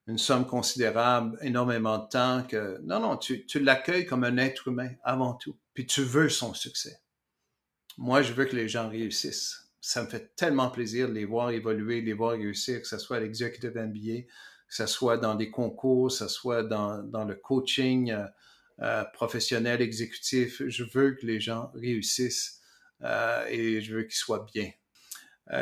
[0.05, 4.67] une somme considérable, énormément de temps que, non, non, tu, tu l'accueilles comme un être
[4.67, 7.03] humain avant tout puis tu veux son succès.
[7.99, 9.69] Moi, je veux que les gens réussissent.
[9.79, 12.97] Ça me fait tellement plaisir de les voir évoluer, de les voir réussir, que ce
[12.97, 14.25] soit à l'executive MBA,
[14.67, 18.25] que ce soit dans des concours, que ce soit dans, le coaching euh,
[18.81, 20.61] euh, professionnel, exécutif.
[20.67, 22.61] Je veux que les gens réussissent
[23.03, 24.71] euh, et je veux qu'ils soient bien.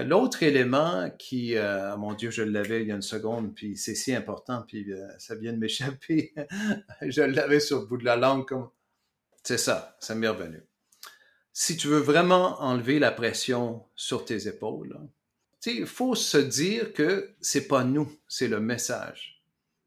[0.04, 1.54] L'autre élément qui,
[2.00, 5.36] mon Dieu, je l'avais il y a une seconde, puis c'est si important, puis ça
[5.36, 6.34] vient de m'échapper.
[7.04, 8.72] je l'avais sur le bout de la langue comme
[9.44, 10.64] c'est ça, ça m'est revenu.
[11.54, 15.00] Si tu veux vraiment enlever la pression sur tes épaules,
[15.74, 19.44] il faut se dire que c'est pas nous, c'est le message.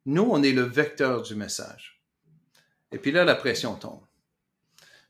[0.07, 2.03] Nous, on est le vecteur du message.
[2.93, 4.01] Et puis là, la pression tombe.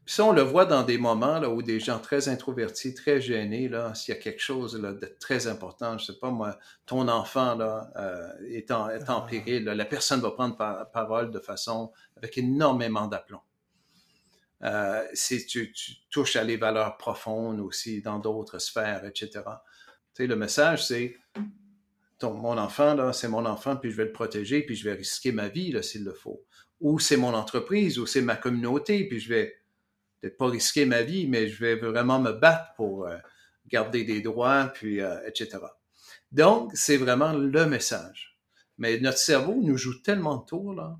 [0.04, 3.20] Puis ça, on le voit dans des moments là, où des gens très introvertis, très
[3.20, 6.58] gênés, là, s'il y a quelque chose là, de très important, je sais pas moi,
[6.86, 10.56] ton enfant là, euh, est, en, est en péril, la personne va prendre
[10.94, 13.42] parole de façon avec énormément d'aplomb.
[14.62, 15.72] Euh, si tu,
[16.10, 19.42] touches à les valeurs profondes aussi dans d'autres sphères, etc.
[20.18, 21.16] Le message, c'est
[22.22, 25.48] mon enfant, c'est mon enfant, puis je vais le protéger, puis je vais risquer ma
[25.48, 26.42] vie, là, s'il le faut.
[26.80, 29.54] Ou c'est mon entreprise, ou c'est ma communauté, puis je vais
[30.20, 33.16] peut-être pas risquer ma vie, mais je vais vraiment me battre pour euh,
[33.68, 35.58] garder des droits, puis euh, etc.
[36.32, 38.36] Donc, c'est vraiment le message.
[38.76, 40.98] Mais notre cerveau nous joue tellement de tours, là,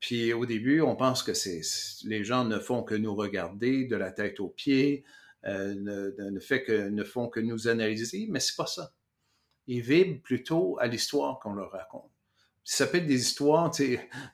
[0.00, 1.62] puis au début, on pense que c'est
[2.04, 5.02] les gens ne font que nous regarder de la tête aux pieds,
[5.46, 8.94] euh, ne, fait que, ne font que nous analyser, mais c'est pas ça.
[9.66, 12.10] Ils vivent plutôt à l'histoire qu'on leur raconte.
[12.64, 13.70] Ça s'appelle des histoires,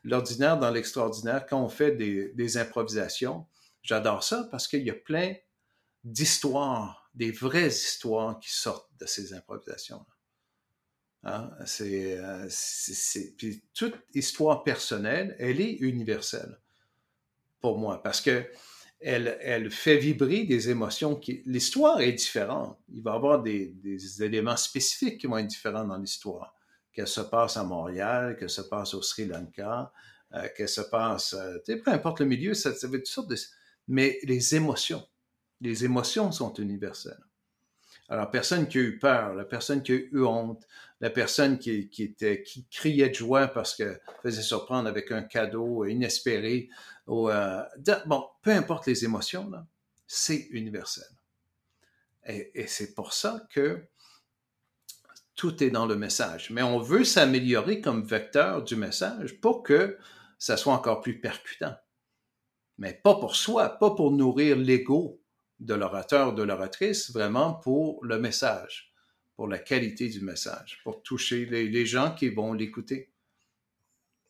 [0.05, 3.47] l'ordinaire dans l'extraordinaire, quand on fait des, des improvisations.
[3.83, 5.35] J'adore ça parce qu'il y a plein
[6.05, 10.05] d'histoires, des vraies histoires qui sortent de ces improvisations-là.
[11.23, 11.51] Hein,
[11.83, 16.59] euh, c'est, puis toute histoire personnelle, elle est universelle
[17.61, 18.47] pour moi parce que
[19.01, 21.43] elle, elle fait vibrer des émotions qui.
[21.47, 22.79] L'histoire est différente.
[22.93, 26.55] Il va y avoir des, des éléments spécifiques qui vont être différents dans l'histoire.
[26.93, 29.93] Qu'elle se passe à Montréal, qu'elle se passe au Sri Lanka,
[30.35, 31.35] euh, qu'elle se passe.
[31.35, 33.37] Euh, peu importe le milieu, ça, ça veut toutes sortes de.
[33.89, 35.07] Mais les émotions,
[35.61, 37.25] les émotions sont universelles.
[38.11, 40.67] Alors, personne qui a eu peur, la personne qui a eu honte,
[41.01, 45.85] la personne qui, était, qui criait de joie parce qu'elle faisait surprendre avec un cadeau
[45.85, 46.69] inespéré,
[47.07, 47.63] ou, euh,
[48.07, 49.51] bon, peu importe les émotions,
[50.09, 51.07] c'est universel.
[52.27, 53.81] Et c'est pour ça que
[55.37, 56.51] tout est dans le message.
[56.51, 59.97] Mais on veut s'améliorer comme vecteur du message pour que
[60.39, 61.75] ça soit encore plus percutant.
[62.77, 65.20] Mais pas pour soi, pas pour nourrir l'ego
[65.61, 68.93] de l'orateur, de l'oratrice, vraiment pour le message,
[69.37, 73.13] pour la qualité du message, pour toucher les, gens qui vont l'écouter.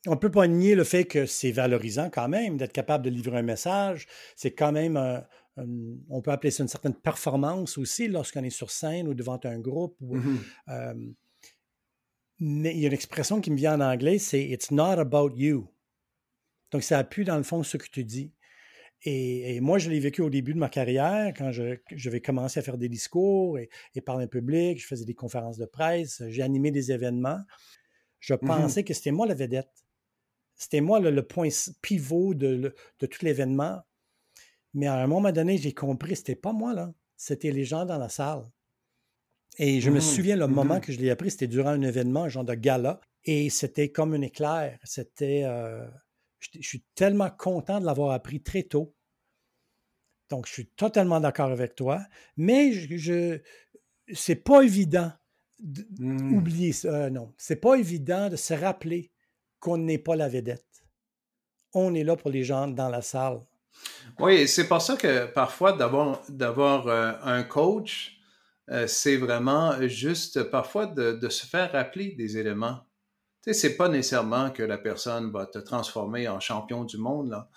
[0.07, 3.11] on ne peut pas nier le fait que c'est valorisant quand même d'être capable de
[3.11, 4.07] livrer un message.
[4.35, 4.99] C'est quand même,
[5.57, 9.59] on peut appeler ça une certaine performance aussi lorsqu'on est sur scène ou devant un
[9.59, 9.97] groupe.
[10.01, 11.15] Mm-hmm.
[12.41, 15.33] mais il y a une expression qui me vient en anglais, c'est It's not about
[15.37, 15.69] you.
[16.71, 18.33] Donc, ça appuie dans le fond ce que tu dis.
[19.03, 22.63] Et, moi, je l'ai vécu au début de ma carrière, quand je, vais commencer à
[22.63, 23.71] faire des discours et,
[24.05, 27.41] parler en public, je faisais des conférences de presse, j'ai animé des événements.
[28.19, 29.71] Je mmh pensais que c'était moi la vedette.
[30.55, 31.49] C'était moi le, point
[31.81, 33.81] pivot de, tout l'événement.
[34.75, 36.93] Mais à un moment donné, j'ai compris, c'était pas moi, là.
[37.17, 38.45] C'était les gens dans la salle.
[39.59, 41.83] Et je me mmh souviens, le mmh moment que je l'ai appris, c'était durant un
[41.83, 43.01] événement, un genre de gala.
[43.25, 44.79] Et c'était comme un éclair.
[44.85, 45.45] C'était.
[45.45, 45.87] Euh,
[46.41, 48.95] je, suis tellement content de l'avoir appris très tôt.
[50.29, 52.01] Donc, je suis totalement d'accord avec toi.
[52.37, 53.41] Mais je, je
[54.13, 55.13] c'est pas évident
[55.59, 56.73] d'oublier mmh.
[56.73, 57.11] ça.
[57.11, 59.13] non, c'est pas évident de se rappeler
[59.59, 60.65] qu'on n'est pas la vedette.
[61.75, 63.41] On est là pour les gens dans la salle.
[64.19, 68.19] Oui, c'est pour ça que parfois d'avoir, d'avoir euh, un coach,
[68.71, 72.81] euh, c'est vraiment juste parfois de, se faire rappeler des éléments.
[73.43, 77.31] Tu sais, c'est pas nécessairement que la personne va te transformer en champion du monde,
[77.31, 77.49] là.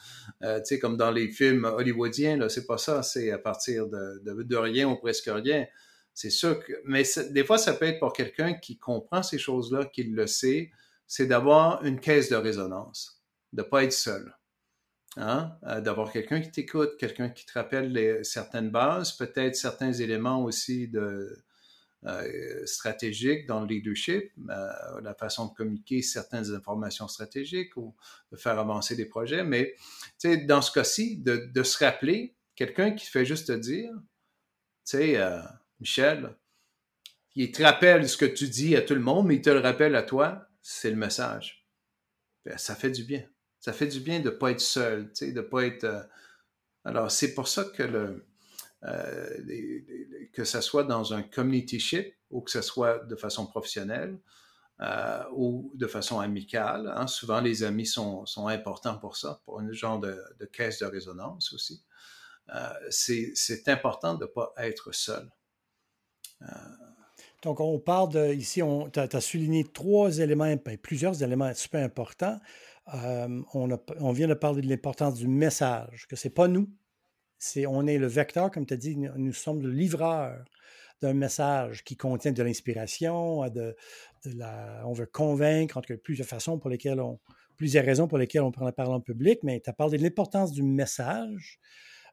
[0.41, 3.03] Euh, tu sais, comme dans les films hollywoodiens, là, c'est pas ça.
[3.03, 5.65] C'est à partir de, de, rien ou presque rien.
[6.13, 9.85] C'est sûr que, mais des fois, ça peut être pour quelqu'un qui comprend ces choses-là,
[9.85, 10.71] qui le sait,
[11.05, 14.33] c'est d'avoir une caisse de résonance, de pas être seul.
[15.17, 15.51] Hein?
[15.67, 20.87] Euh, d'avoir quelqu'un qui t'écoute, quelqu'un qui te rappelle certaines bases, peut-être certains éléments aussi
[20.87, 21.43] de,
[22.05, 27.95] euh, stratégiques dans le leadership, euh, la façon de communiquer certaines informations stratégiques ou
[28.31, 29.43] de faire avancer des projets.
[29.43, 29.75] Mais
[30.45, 33.91] dans ce cas-ci, de, se rappeler, quelqu'un qui fait juste te dire,
[34.85, 35.19] tu sais,
[35.79, 36.35] Michel,
[37.35, 39.59] il te rappelle ce que tu dis à tout le monde, mais il te le
[39.59, 41.67] rappelle à toi, c'est le message.
[42.45, 43.23] Ben, ça fait du bien.
[43.59, 45.85] Ça fait du bien de ne pas être seul, de ne pas être...
[45.85, 46.03] Euh,
[46.83, 48.25] alors, c'est pour ça que le...
[48.85, 49.39] Euh,
[50.33, 54.19] que ce soit dans un community ship ou que ce soit de façon professionnelle
[54.81, 56.91] euh, ou de façon amicale.
[56.95, 60.79] Hein, souvent, les amis sont, sont, importants pour ça, pour un genre de, de caisse
[60.79, 61.81] de résonance aussi.
[62.89, 65.29] c'est important de ne pas être seul.
[67.43, 68.61] Donc, on parle de, ici,
[68.93, 72.39] tu as, souligné trois éléments, ben, plusieurs éléments super importants.
[72.93, 76.69] Euh, on, vient de parler de l'importance du message, que ce n'est pas nous,
[77.43, 80.45] c'est, on est le vecteur, comme tu as dit, nous, sommes le livreur
[81.01, 83.75] d'un message qui contient de l'inspiration, de,
[84.23, 87.19] la, on veut convaincre, entre plusieurs façons pour lesquelles on,
[87.57, 90.03] plusieurs raisons pour lesquelles on prend la parole en public, mais tu as parlé de
[90.03, 91.59] l'importance du message,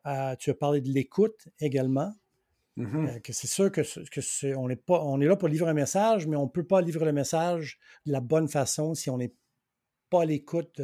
[0.06, 2.12] euh, tu as parlé de l'écoute également.
[2.76, 5.70] Mmh euh, que c'est sûr que, que on, est pas, on est là pour livrer
[5.70, 9.10] un message, mais on ne peut pas livrer le message de la bonne façon si
[9.10, 9.34] on n'est
[10.08, 10.80] pas à l'écoute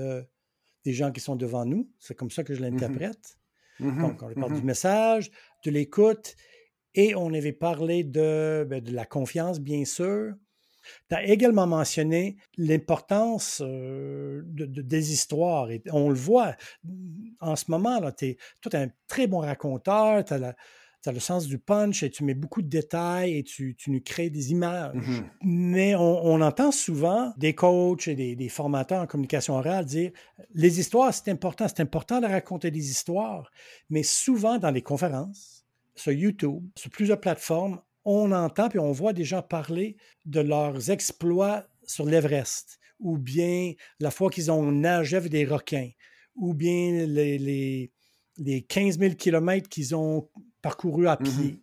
[0.85, 1.91] des gens qui sont devant nous.
[1.99, 3.39] C'est comme ça que je mmh l'interprète.
[3.81, 5.31] Mmh Donc, on parle du message,
[5.65, 6.37] de l'écoute,
[6.95, 10.35] et on avait parlé de, ben, de la confiance, bien sûr.
[11.09, 15.71] Tu as également mentionné l'importance de, des histoires.
[15.71, 16.55] Et on le voit
[17.41, 18.37] en ce moment, tu es,
[18.73, 20.57] es un très bon raconteur, tu as la,
[21.07, 23.93] tu as le sens du punch et tu mets beaucoup de détails et tu, tu
[23.93, 24.97] nous crées des images.
[24.97, 25.25] Mm-hmm.
[25.45, 30.11] Mais on, entend souvent des coachs et des, formateurs en communication orale dire
[30.53, 33.51] les histoires, c'est important, c'est important de raconter des histoires,
[33.89, 35.65] mais souvent dans les conférences,
[35.95, 40.91] sur YouTube, sur plusieurs plateformes, on entend et on voit des gens parler de leurs
[40.91, 45.91] exploits sur l'Everest, ou bien la fois qu'ils ont nagé avec des requins,
[46.35, 47.93] ou bien les, les,
[48.39, 50.29] les 15 000 kilomètres qu'ils ont
[50.67, 51.63] parcouru à mmh pied.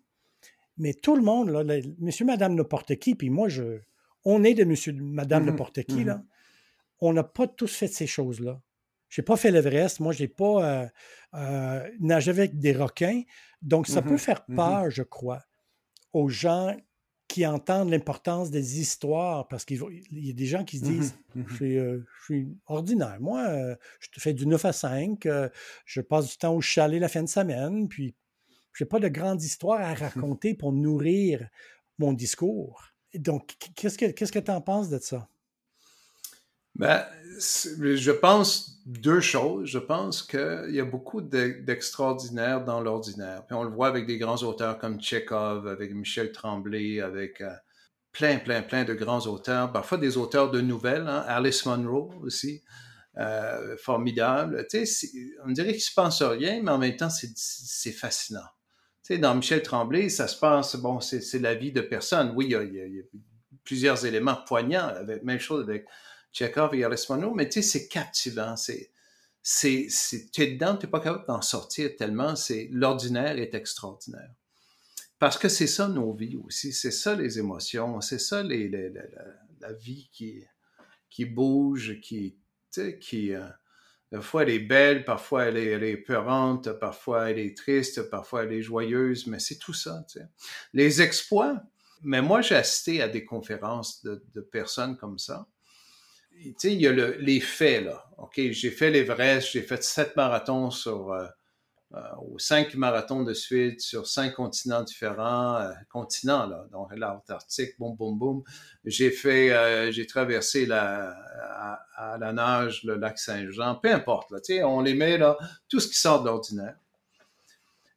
[0.78, 1.64] Mais tout le monde, là,
[2.00, 3.82] monsieur, madame, n'importe qui, puis moi, je,
[4.24, 6.24] on est de monsieur, madame, mmh n'importe qui, mmh là.
[7.02, 8.62] On n'a pas tous fait ces choses-là.
[9.10, 10.88] Je n'ai pas fait l'Everest, moi, je n'ai pas euh,
[11.34, 13.24] euh, nagé avec des requins.
[13.62, 15.42] Donc, ça peut faire peur, je crois,
[16.14, 16.74] aux gens
[17.28, 22.00] qui entendent l'importance des histoires, parce qu'il y a des gens qui se disent euh,
[22.20, 23.18] je, suis, ordinaire.
[23.20, 25.28] Moi, je te fais du 9 à 5,
[25.86, 28.16] je passe du temps au chalet la fin de semaine, puis
[28.74, 31.48] je n'ai pas de grande histoire à raconter pour nourrir
[32.00, 32.84] mon discours.
[33.14, 33.98] Donc, qu'est-ce
[34.32, 35.28] que tu en penses de ça?
[36.76, 37.06] Ben,
[37.38, 39.70] je pense deux choses.
[39.70, 43.46] Je pense qu'il y a beaucoup d'extraordinaire dans l'ordinaire.
[43.46, 47.54] Puis on le voit avec des grands auteurs comme Tchekhov, avec Michel Tremblay, avec euh,
[48.12, 49.72] plein, plein, plein de grands auteurs.
[49.72, 51.24] Parfois des auteurs de nouvelles, hein.
[51.28, 52.64] Alice Munro aussi.
[53.18, 54.66] Euh, formidable.
[54.72, 55.08] Tu sais,
[55.46, 58.42] on dirait qu'il se pense rien, mais en même temps, c'est fascinant.
[59.04, 62.32] Sais, dans Michel Tremblay, ça se passe, bon, c'est la vie de personne.
[62.36, 63.04] Oui, il y, a,
[63.66, 64.88] plusieurs éléments poignants.
[64.88, 65.86] Avec, même chose avec
[66.32, 68.92] Chekhov et Arismano, mais tu sais, c'est captivant, c'est,
[69.42, 69.88] c'est,
[70.32, 74.32] tu es dedans, tu n'es pas capable d'en sortir tellement, c'est, l'ordinaire est extraordinaire.
[75.20, 79.74] Parce que c'est ça nos vies aussi, c'est ça les émotions, c'est ça les, la,
[79.74, 80.44] vie qui,
[81.10, 82.38] qui bouge, qui,
[83.02, 83.48] qui, euh,
[84.14, 88.62] Parfois, elle est belle, parfois, elle est, peurante, parfois, elle est triste, parfois, elle est
[88.62, 90.06] joyeuse, mais c'est tout ça.
[90.08, 90.20] Tu.
[90.72, 91.60] Les exploits,
[92.04, 95.48] mais moi, j'ai assisté à des conférences de, personnes comme ça.
[96.44, 98.06] Tu sais, il y a le, les faits, là.
[98.20, 101.12] OK, j'ai fait l'Everest, j'ai fait sept marathons sur...
[101.12, 101.26] Euh,
[102.22, 107.96] aux cinq marathons de suite sur cinq continents différents, euh, continents là, donc l'Antarctique, boum
[107.96, 108.44] boum boum.
[108.84, 111.16] J'ai fait, euh, j'ai traversé la,
[111.96, 115.38] à, la nage le lac Saint-Jean, peu importe là, tu sais, on les met là,
[115.70, 116.76] tout ce qui sort de l'ordinaire.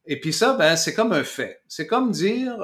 [0.05, 1.63] Et puis ça, ben c'est comme un fait.
[1.67, 2.57] C'est comme dire,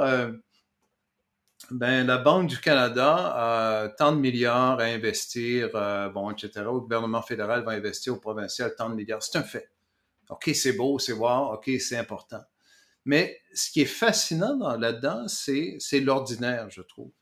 [1.72, 5.70] ben la Banque du Canada a tant de milliards à investir,
[6.14, 6.50] bon, etc.
[6.56, 9.24] Le gouvernement fédéral va investir au provincial tant de milliards.
[9.24, 9.71] C'est un fait.
[10.32, 12.42] OK, c'est beau, c'est wow, OK, c'est important.
[13.04, 17.12] Mais ce qui est fascinant là-dedans, c'est, l'ordinaire, je trouve.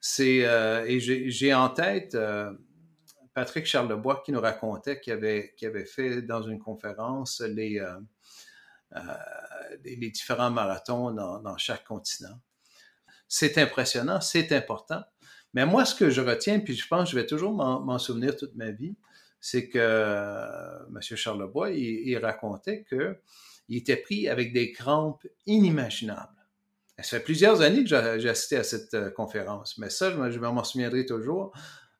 [0.00, 2.52] C'est, euh, et j'ai, en tête euh,
[3.34, 5.52] Patrick Charlebois qui nous racontait qu'il avait,
[5.84, 7.98] fait dans une conférence les, euh,
[9.96, 12.40] différents marathons dans, dans chaque continent.
[13.26, 15.02] C'est impressionnant, c'est important.
[15.52, 18.36] Mais moi, ce que je retiens, puis je pense que je vais toujours m'en souvenir
[18.36, 18.96] toute ma vie,
[19.40, 21.00] c'est que euh, M.
[21.00, 26.28] Charlebois, il, racontait qu'il était pris avec des crampes inimaginables.
[27.00, 30.64] Ça fait plusieurs années que j'ai assisté à cette euh, conférence, mais ça, je, m'en
[30.64, 31.52] souviendrai toujours.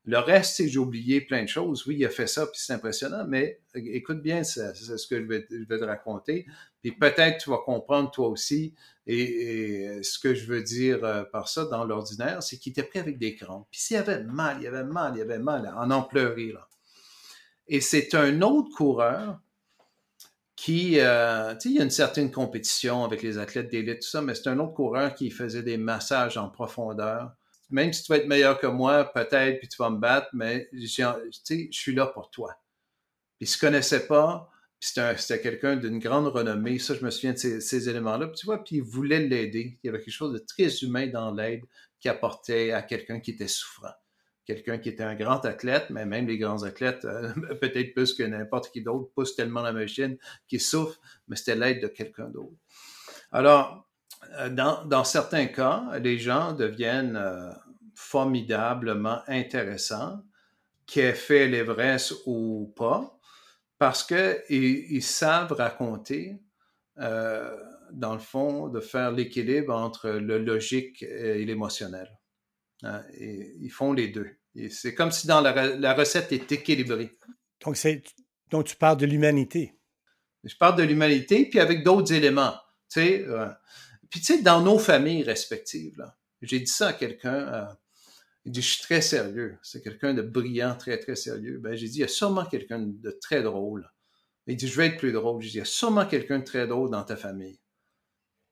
[0.04, 1.86] Le reste, j'ai oublié plein de choses.
[1.86, 5.26] Oui, il a fait ça, puis c'est impressionnant, mais écoute bien c'est ce que je
[5.26, 6.46] vais, te raconter.
[6.82, 8.74] Puis peut-être tu vas comprendre toi aussi.
[9.06, 12.98] Et, ce que je veux dire euh, par ça dans l'ordinaire, c'est qu'il était pris
[12.98, 13.68] avec des crampes.
[13.70, 16.67] Puis s'il avait mal, il avait mal, il avait mal, en en pleurer, là.
[17.68, 19.40] Et c'est un autre coureur
[20.56, 24.08] qui, euh, tu sais, il y a une certaine compétition avec les athlètes d'élite, tout
[24.08, 27.32] ça, mais c'est un autre coureur qui faisait des massages en profondeur.
[27.70, 30.68] Même si tu vas être meilleur que moi, peut-être, puis tu vas me battre, mais
[30.72, 32.54] tu sais, je suis là pour toi.
[33.38, 34.50] Puis il se connaissait pas,
[34.80, 36.78] puis c'était quelqu'un d'une grande renommée.
[36.78, 38.28] Ça, je me souviens de ces, ces éléments-là.
[38.28, 39.78] Puis tu vois, puis il voulait l'aider.
[39.82, 41.62] Il y avait quelque chose de très humain dans l'aide
[42.00, 43.92] qu'il apportait à quelqu'un qui était souffrant
[44.48, 48.22] quelqu'un qui était un grand athlète, mais même les grands athlètes, euh, peut-être plus que
[48.22, 50.16] n'importe qui d'autre, poussent tellement la machine
[50.48, 52.56] qu'ils souffrent, mais c'était l'aide de quelqu'un d'autre.
[53.30, 53.86] Alors,
[54.38, 57.52] euh, dans, certains cas, les gens deviennent euh,
[57.94, 60.22] formidablement intéressants,
[60.86, 63.18] qu'ils aient fait l'Everest ou pas,
[63.76, 66.40] parce qu'ils ils savent raconter,
[66.96, 72.08] dans le fond, de faire l'équilibre entre le logique et l'émotionnel.
[72.82, 74.37] Hein, ils font les deux.
[74.70, 77.16] C'est comme si dans la, recette est équilibrée.
[77.64, 78.02] Donc, c'est,
[78.50, 79.74] donc, tu parles de l'humanité.
[80.44, 82.54] Je parle de l'humanité, puis avec d'autres éléments.
[82.90, 83.48] Tu sais, euh,
[84.10, 86.04] puis tu sais, dans nos familles respectives,
[86.42, 87.66] j'ai dit ça à quelqu'un, euh,
[88.44, 89.58] il dit, je suis très sérieux.
[89.62, 91.58] C'est quelqu'un de brillant, très, très sérieux.
[91.58, 93.90] Ben, j'ai dit, il y a sûrement quelqu'un de très drôle.
[94.46, 95.42] Il dit, je vais être plus drôle.
[95.42, 97.60] J'ai dit, il y a sûrement quelqu'un de très drôle dans ta famille.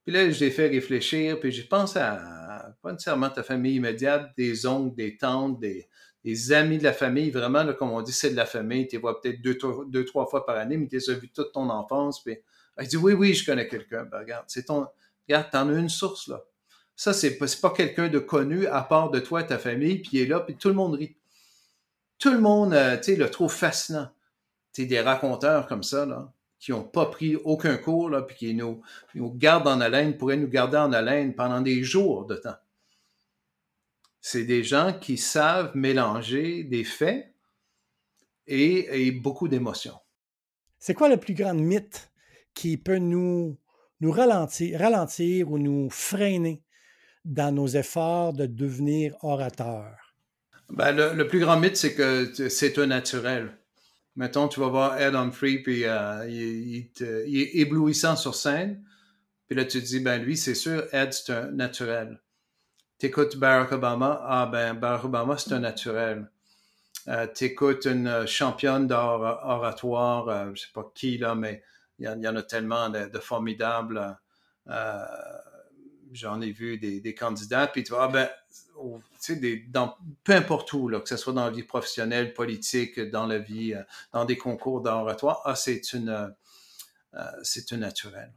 [0.06, 4.30] Puis là, je l'ai fait réfléchir, puis j'ai pensé à, pas nécessairement ta famille immédiate,
[4.36, 8.30] des oncles, des tantes, des, amis de la famille, vraiment, là, comme on dit, c'est
[8.30, 11.10] de la famille, tu les vois peut-être deux, trois fois par année, mais tu les
[11.10, 12.22] as vus toute ton enfance.
[12.22, 12.38] Puis,
[12.76, 14.04] elle dit, oui, oui, je connais quelqu'un.
[14.04, 14.86] Ben, regarde, c'est ton,
[15.28, 16.40] regarde, t'en as une source, là.
[16.94, 20.10] Ça, c'est pas, pas quelqu'un de connu à part de toi et ta famille, puis
[20.12, 21.16] il est là, puis tout le monde rit.
[22.20, 24.08] Tout le monde, euh, tu sais, le trouve fascinant.
[24.72, 28.54] Tu des raconteurs comme ça, là qui n'ont pas pris aucun cours, là, puis qui
[28.54, 28.82] nous,
[29.14, 32.56] nous gardent en haleine, pourraient nous garder en haleine pendant des jours de temps.
[34.20, 37.32] C'est des gens qui savent mélanger des faits
[38.46, 39.98] et, beaucoup d'émotions.
[40.78, 42.10] C'est quoi le plus grand mythe
[42.54, 43.58] qui peut nous,
[44.00, 46.62] nous ralentir, ralentir ou nous freiner
[47.24, 50.14] dans nos efforts de devenir orateur?
[50.70, 53.56] Ben, le, le, plus grand mythe, c'est que c'est un naturel
[54.16, 58.82] mettons, tu vas voir Ed Humphrey, puis euh, il, est éblouissant sur scène.
[59.46, 62.20] Puis là, tu te dis, ben lui, c'est sûr, Ed, c'est un naturel.
[62.98, 66.30] T'écoutes Barack Obama, ah ben Barack Obama, c'est un naturel.
[67.08, 71.62] Euh, T'écoutes une championne d'oratoire, euh, je sais pas qui là, mais
[71.98, 74.18] il y, en a tellement de, formidables.
[74.68, 75.04] Euh,
[76.12, 78.28] j'en ai vu des, des, candidats, puis tu vois, ah ben,
[80.24, 83.74] peu importe où, là, que ce soit dans la vie professionnelle, politique, dans la vie,
[83.74, 83.82] euh,
[84.12, 86.10] dans des concours d'oratoire, ah, c'est une,
[87.14, 88.32] euh, c'est une naturelle.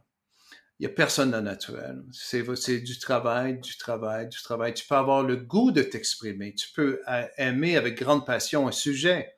[0.78, 2.02] il n'y a personne de naturel.
[2.12, 4.72] C'est du travail, du travail, du travail.
[4.74, 6.54] Tu peux avoir le goût de t'exprimer.
[6.54, 7.02] Tu peux
[7.36, 9.34] aimer avec grande passion un sujet,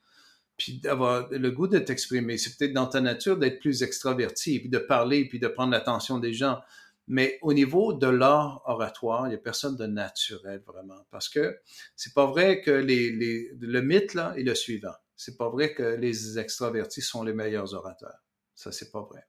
[0.57, 2.39] puis d'avoir le goût de t'exprimer.
[2.39, 6.19] C'est peut-être dans ta nature d'être plus extraverti, puis de parler, puis de prendre l'attention
[6.19, 6.61] des gens.
[7.09, 11.07] Mais au niveau de l'art oratoire, il n'y a personne de naturel vraiment.
[11.11, 11.59] Parce que
[11.97, 14.95] c'est pas vrai que les, les, le mythe, là, est le suivant.
[15.17, 18.25] C'est pas vrai que les extravertis sont les meilleurs orateurs.
[18.55, 19.27] Ça, c'est pas vrai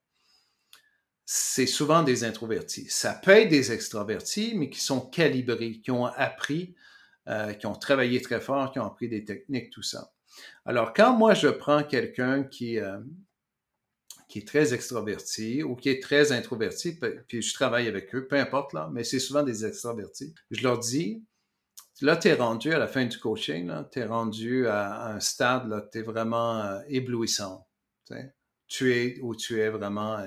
[1.26, 2.86] c'est souvent des introvertis.
[2.90, 6.76] Ça peut être des extravertis, mais qui sont calibrés, qui ont appris,
[7.28, 10.14] euh, qui ont travaillé très fort, qui ont appris des techniques, tout ça.
[10.66, 13.00] Alors, quand moi, je prends quelqu'un qui, euh,
[14.34, 18.36] qui est très extraverti ou qui est très introverti, puis je travaille avec eux, peu
[18.36, 21.24] importe, là, mais c'est souvent des extravertis, je leur dis,
[22.02, 25.68] là, tu es rendu à la fin du coaching, tu es rendu à, un stade,
[25.68, 27.68] là, tu es vraiment euh, éblouissant.
[28.68, 30.18] Tu es où tu es vraiment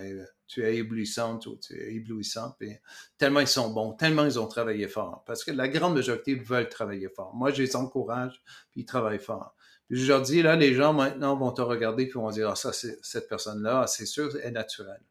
[0.46, 2.54] tu es éblouissante ou tu es éblouissant.
[2.61, 2.70] Puis
[3.18, 5.24] tellement ils sont bons, tellement ils ont travaillé fort.
[5.26, 7.34] Parce que la grande majorité veulent travailler fort.
[7.34, 8.40] Moi, je les encourage,
[8.70, 9.55] puis ils travaillent fort.
[9.91, 12.72] Je leur dis, là, les gens maintenant vont te regarder puis vont dire, ah, ça,
[12.72, 15.03] c'est, cette personne-là, c'est sûr, est naturelle.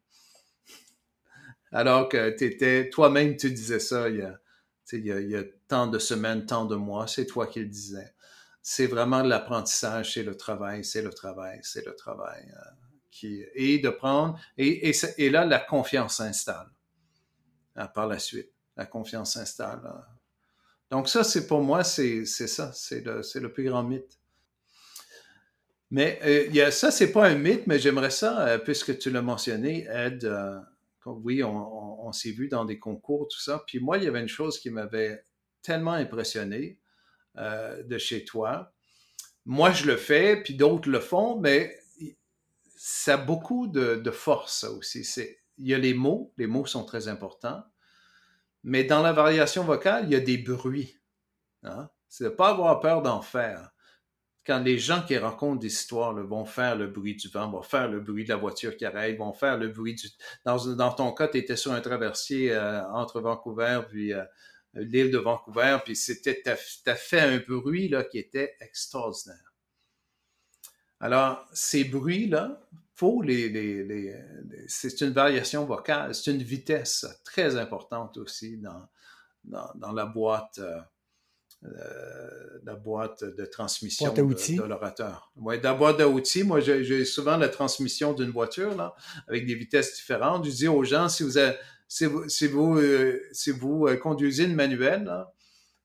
[1.72, 4.38] Alors que étais, toi-même, tu disais ça il y, a,
[4.92, 8.14] il, y a, tant de semaines, tant de mois, c'est toi qui le disais.
[8.62, 12.44] C'est vraiment de l'apprentissage, c'est le travail, c'est le travail, c'est le travail.
[12.50, 12.70] Euh,
[13.54, 16.70] et de prendre, et, et, là, la confiance s'installe
[17.74, 18.52] hein, par la suite.
[18.76, 19.80] La confiance s'installe.
[19.84, 20.04] Hein.
[20.90, 24.20] Donc ça, c'est pour moi, c'est ça, c'est le, le plus grand mythe.
[25.90, 29.10] Mais euh, y a, ça, c'est pas un mythe, mais j'aimerais ça, euh, puisque tu
[29.10, 30.58] l'as mentionné, Ed, euh,
[31.04, 33.62] oui, on, s'est vu dans des concours, tout ça.
[33.66, 35.24] Puis moi, il y avait une chose qui m'avait
[35.62, 36.78] tellement impressionné
[37.36, 38.72] de chez toi.
[39.44, 41.78] Moi, je le fais, puis d'autres le font, mais
[42.76, 45.06] ça a beaucoup de, force, aussi.
[45.58, 47.62] il y a les mots, les mots sont très importants,
[48.64, 50.98] mais dans la variation vocale, il y a des bruits.
[51.62, 51.88] Hein?
[52.08, 53.70] C'est de ne pas avoir peur d'en faire.
[54.46, 57.88] Quand les gens qui racontent des histoires vont faire le bruit du vent, vont faire
[57.88, 60.08] le bruit de la voiture qui arrive, vont faire le bruit du...
[60.44, 64.24] Dans, ton cas, tu étais sur un traversier euh, entre Vancouver puis euh,
[64.74, 69.54] l'île de Vancouver, puis c'était, tu as, fait un bruit là, qui était extraordinaire.
[71.00, 72.60] Alors, ces bruits-là,
[72.94, 74.16] faut les, les,
[74.68, 78.88] c'est une variation vocale, c'est une vitesse très importante aussi dans,
[79.44, 80.58] dans, la boîte.
[80.58, 80.80] Euh,
[81.62, 85.32] la boîte de transmission de, de l'orateur.
[85.36, 88.94] Dans la boîte d'outils, moi, j'ai souvent la transmission d'une voiture là,
[89.28, 90.44] avec des vitesses différentes.
[90.44, 91.56] Je dis aux gens, si vous, avez,
[91.88, 95.32] si vous, si vous, euh, si vous conduisez une manuelle, là,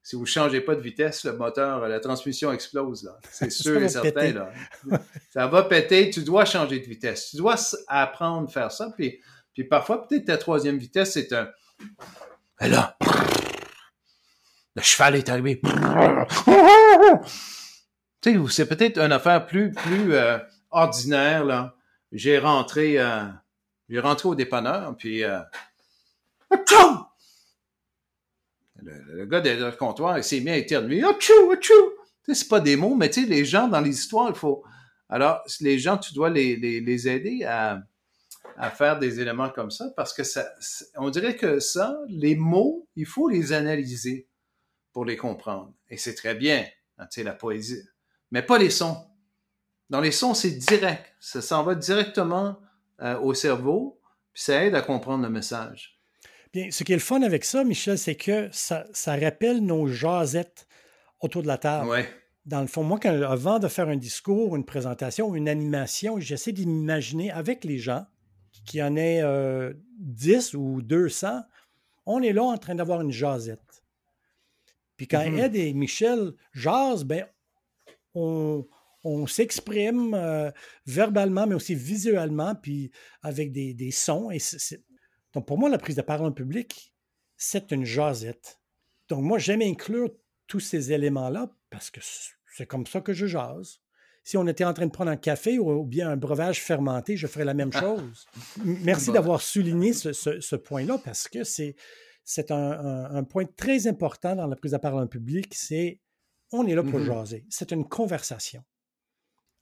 [0.02, 3.04] si vous ne changez pas de vitesse, le moteur, la transmission explose.
[3.04, 3.18] Là.
[3.30, 4.32] C'est sûr et certain.
[4.32, 4.52] Là.
[5.30, 6.10] ça va péter.
[6.10, 7.30] Tu dois changer de vitesse.
[7.30, 7.56] Tu dois
[7.86, 8.92] apprendre à faire ça.
[8.96, 9.20] Puis,
[9.54, 11.48] puis parfois, peut-être ta troisième vitesse, c'est un.
[12.60, 12.96] Là,
[14.74, 15.60] le cheval est arrivé.
[18.22, 20.38] Tu sais, c'est peut-être une affaire plus, plus euh,
[20.70, 21.44] ordinaire.
[21.44, 21.74] Là.
[22.12, 23.24] J'ai rentré, euh,
[23.88, 25.24] j'ai rentré au dépanneur, puis.
[25.24, 25.40] Euh,
[28.80, 31.02] le, gars derrière le comptoir, il s'est mis à éternuer.
[32.28, 34.62] C'est pas des mots, mais tu sais, les gens dans les histoires, il faut.
[35.08, 37.80] Alors, les gens, tu dois les, les, les aider à,
[38.56, 40.46] à faire des éléments comme ça parce que ça,
[40.96, 44.28] on dirait que ça, les mots, il faut les analyser
[44.92, 45.72] pour les comprendre.
[45.88, 46.66] Et c'est très bien,
[46.98, 47.82] hein, tu sais, la poésie.
[48.30, 48.96] Mais pas les sons.
[49.90, 51.14] Dans les sons, c'est direct.
[51.20, 52.58] Ça s'en va directement
[53.00, 54.00] euh, au cerveau,
[54.32, 55.98] puis ça aide à comprendre le message.
[56.52, 60.66] Bien, ce qui est le fun avec ça, Michel, c'est que ça, rappelle nos jasettes
[61.20, 61.88] autour de la table.
[61.88, 62.08] Ouais.
[62.44, 66.52] Dans le fond, moi, quand, avant de faire un discours, une présentation, une animation, j'essaie
[66.52, 68.04] d'imaginer avec les gens,
[68.64, 69.22] qu'il y en ait
[69.98, 71.42] 10 euh, ou 200,
[72.06, 73.60] on est là en train d'avoir une jasette.
[75.02, 75.46] Puis quand mm-hmm.
[75.46, 77.26] Ed et Michel jasent, ben,
[78.14, 78.64] on,
[79.26, 80.48] s'exprime euh,
[80.86, 84.30] verbalement, mais aussi visuellement, puis avec des, des sons.
[84.30, 84.38] Et
[85.32, 86.94] donc, pour moi, la prise de parole en public,
[87.36, 88.60] c'est une jasette.
[89.08, 90.08] Donc, moi, j'aime inclure
[90.46, 91.98] tous ces éléments-là parce que
[92.56, 93.80] c'est comme ça que je jase.
[94.22, 97.26] Si on était en train de prendre un café ou, bien un breuvage fermenté, je
[97.26, 98.24] ferais la même chose.
[98.64, 101.74] Merci d'avoir souligné ce, point-là parce que c'est,
[102.24, 106.00] c'est un, point très important dans la prise de parole en public, c'est
[106.52, 107.06] on est là pour mm-hmm.
[107.06, 107.46] jaser.
[107.48, 108.62] C'est une conversation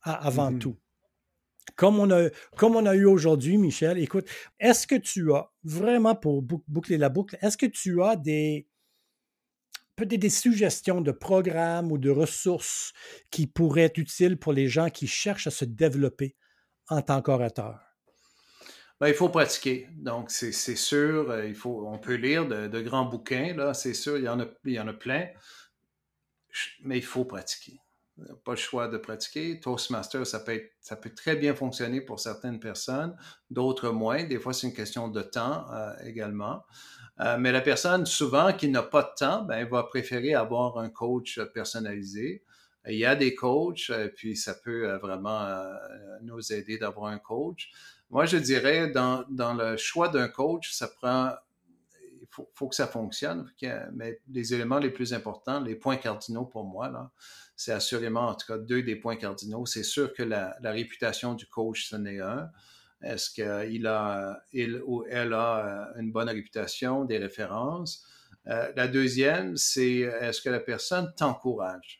[0.02, 0.58] avant mm-hmm.
[0.58, 0.76] tout.
[1.76, 6.14] Comme on a, comme on a eu aujourd'hui, Michel, écoute, est-ce que tu as, vraiment
[6.14, 8.66] pour boucler la boucle, est-ce que tu as des,
[9.96, 12.92] peut-être des suggestions de programmes ou de ressources
[13.30, 16.36] qui pourraient être utiles pour les gens qui cherchent à se développer
[16.88, 17.89] en tant qu'orateur?
[19.00, 19.88] Ben, il faut pratiquer.
[19.96, 24.18] Donc, c'est sûr, euh, il faut, on peut lire de, grands bouquins, là, c'est sûr,
[24.18, 25.26] il y, en a, il y en a plein,
[26.82, 27.80] mais il faut pratiquer.
[28.44, 29.58] Pas le choix de pratiquer.
[29.60, 33.16] Toastmaster, ça peut, ça peut très bien fonctionner pour certaines personnes,
[33.48, 34.24] d'autres moins.
[34.24, 36.62] Des fois, c'est une question de temps euh, également.
[37.20, 40.90] Euh, mais la personne, souvent, qui n'a pas de temps, ben, va préférer avoir un
[40.90, 42.44] coach personnalisé.
[42.86, 45.46] Il y a des coachs, puis ça peut vraiment
[46.22, 47.70] nous aider d'avoir un coach.
[48.10, 51.32] Moi, je dirais, dans, dans le choix d'un coach, ça prend,
[52.20, 53.50] il faut, faut, que ça fonctionne.
[53.92, 57.10] Mais les éléments les plus importants, les points cardinaux pour moi, là,
[57.54, 59.64] c'est assurément, en tout cas, deux des points cardinaux.
[59.66, 62.50] C'est sûr que la, la réputation du coach, ce n'est un.
[63.02, 68.04] Est-ce qu'il a, il ou elle a euh, une bonne réputation, des références?
[68.46, 71.99] Euh, la deuxième, c'est est-ce que la personne t'encourage?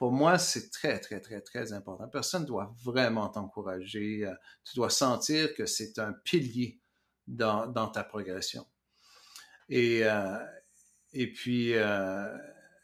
[0.00, 2.08] Pour moi, c'est très, très, très, très important.
[2.08, 4.24] Personne doit vraiment t'encourager.
[4.24, 4.32] Euh,
[4.64, 6.80] tu dois sentir que c'est un pilier
[7.26, 8.66] dans, ta progression.
[9.68, 10.38] Et, euh,
[11.12, 12.34] et puis, euh,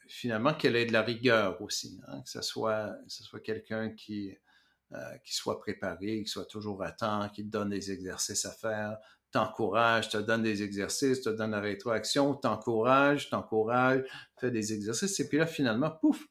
[0.06, 4.36] finalement, qu'elle ait de la rigueur aussi, hein, que ce soit, soit quelqu'un qui,
[5.24, 8.98] qui soit préparé, qui soit toujours à temps, qui te donne des exercices à faire,
[9.32, 14.04] t'encourage, te donne des exercices, te donne la rétroaction, t'encourage, t'encourage,
[14.38, 15.18] fait des exercices.
[15.18, 16.26] Et puis là, finalement, pouf,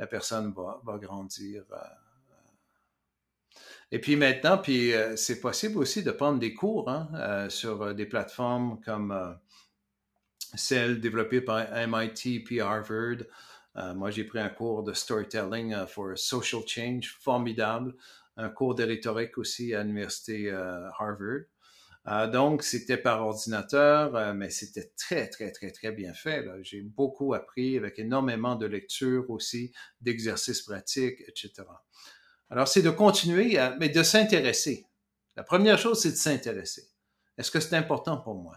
[0.00, 1.62] la personne va, grandir.
[1.70, 3.58] Euh, euh.
[3.92, 8.80] Et puis maintenant, euh, c'est possible aussi de prendre des cours hein, sur des plateformes
[8.80, 9.38] comme
[10.54, 13.18] celle développée par MIT puis Harvard.
[13.94, 17.94] moi, j'ai pris un cours de storytelling for social change formidable,
[18.38, 21.44] un cours de rhétorique aussi à l'université Harvard.
[22.08, 26.46] Euh, donc, c'était par ordinateur, euh, mais c'était très, très, très, très bien fait.
[26.62, 31.52] J'ai beaucoup appris avec énormément de lectures aussi, d'exercices pratiques, etc.
[32.48, 34.86] Alors, c'est de continuer, mais de s'intéresser.
[35.36, 36.88] La première chose, c'est de s'intéresser.
[37.38, 38.56] Est-ce que c'est important pour moi?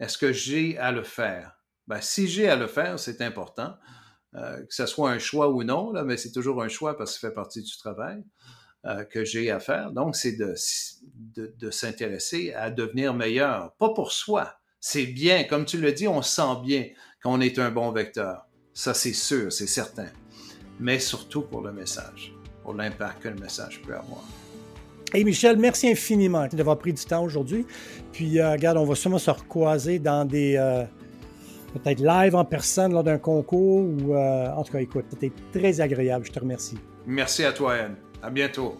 [0.00, 1.64] Est-ce que j'ai à le faire?
[1.86, 3.76] Ben, si j'ai à le faire, c'est important.
[4.34, 7.14] Euh, que ce soit un choix ou non, là, mais c'est toujours un choix parce
[7.14, 8.24] que ça fait partie du travail.
[8.86, 9.92] Euh, que j'ai à faire.
[9.92, 10.54] Donc, c'est de,
[11.34, 13.72] de, de s'intéresser à devenir meilleur.
[13.78, 14.56] Pas pour soi.
[14.78, 16.88] C'est bien, comme tu le dis, on sent bien
[17.22, 18.46] qu'on est un bon vecteur.
[18.74, 20.08] Ça, c'est sûr, c'est certain.
[20.78, 24.22] Mais surtout pour le message, pour l'impact que le message peut avoir.
[25.14, 27.64] Hey Michel, merci infiniment d'avoir pris du temps aujourd'hui.
[28.12, 30.56] Puis, euh, regarde, on va sûrement se recroiser dans des.
[30.58, 30.84] Euh,
[31.72, 34.14] peut-être live en personne lors d'un concours ou.
[34.14, 36.26] en tout cas, écoute, c'était très agréable.
[36.26, 36.76] Je te remercie.
[37.06, 37.96] Merci à toi, Anne.
[38.24, 38.74] À bientôt.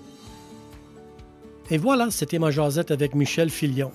[1.70, 3.92] Et voilà, c'était ma jasette avec Michel Filion.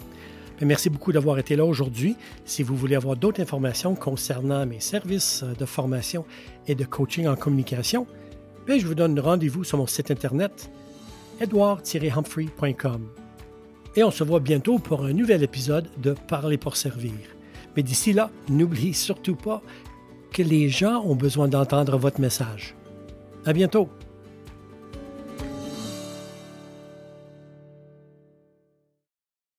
[0.61, 2.15] Merci beaucoup d'avoir été là aujourd'hui.
[2.45, 6.23] Si vous voulez avoir d'autres informations concernant mes services de formation
[6.67, 8.05] et de coaching en communication,
[8.67, 10.69] je vous donne rendez-vous sur mon site internet
[11.41, 13.09] edouard-humphrey.com.
[13.95, 17.13] Et on se voit bientôt pour un nouvel épisode de Parler pour servir.
[17.75, 19.63] Mais d'ici là, n'oubliez surtout pas
[20.31, 22.75] que les gens ont besoin d'entendre votre message.
[23.45, 23.89] À bientôt!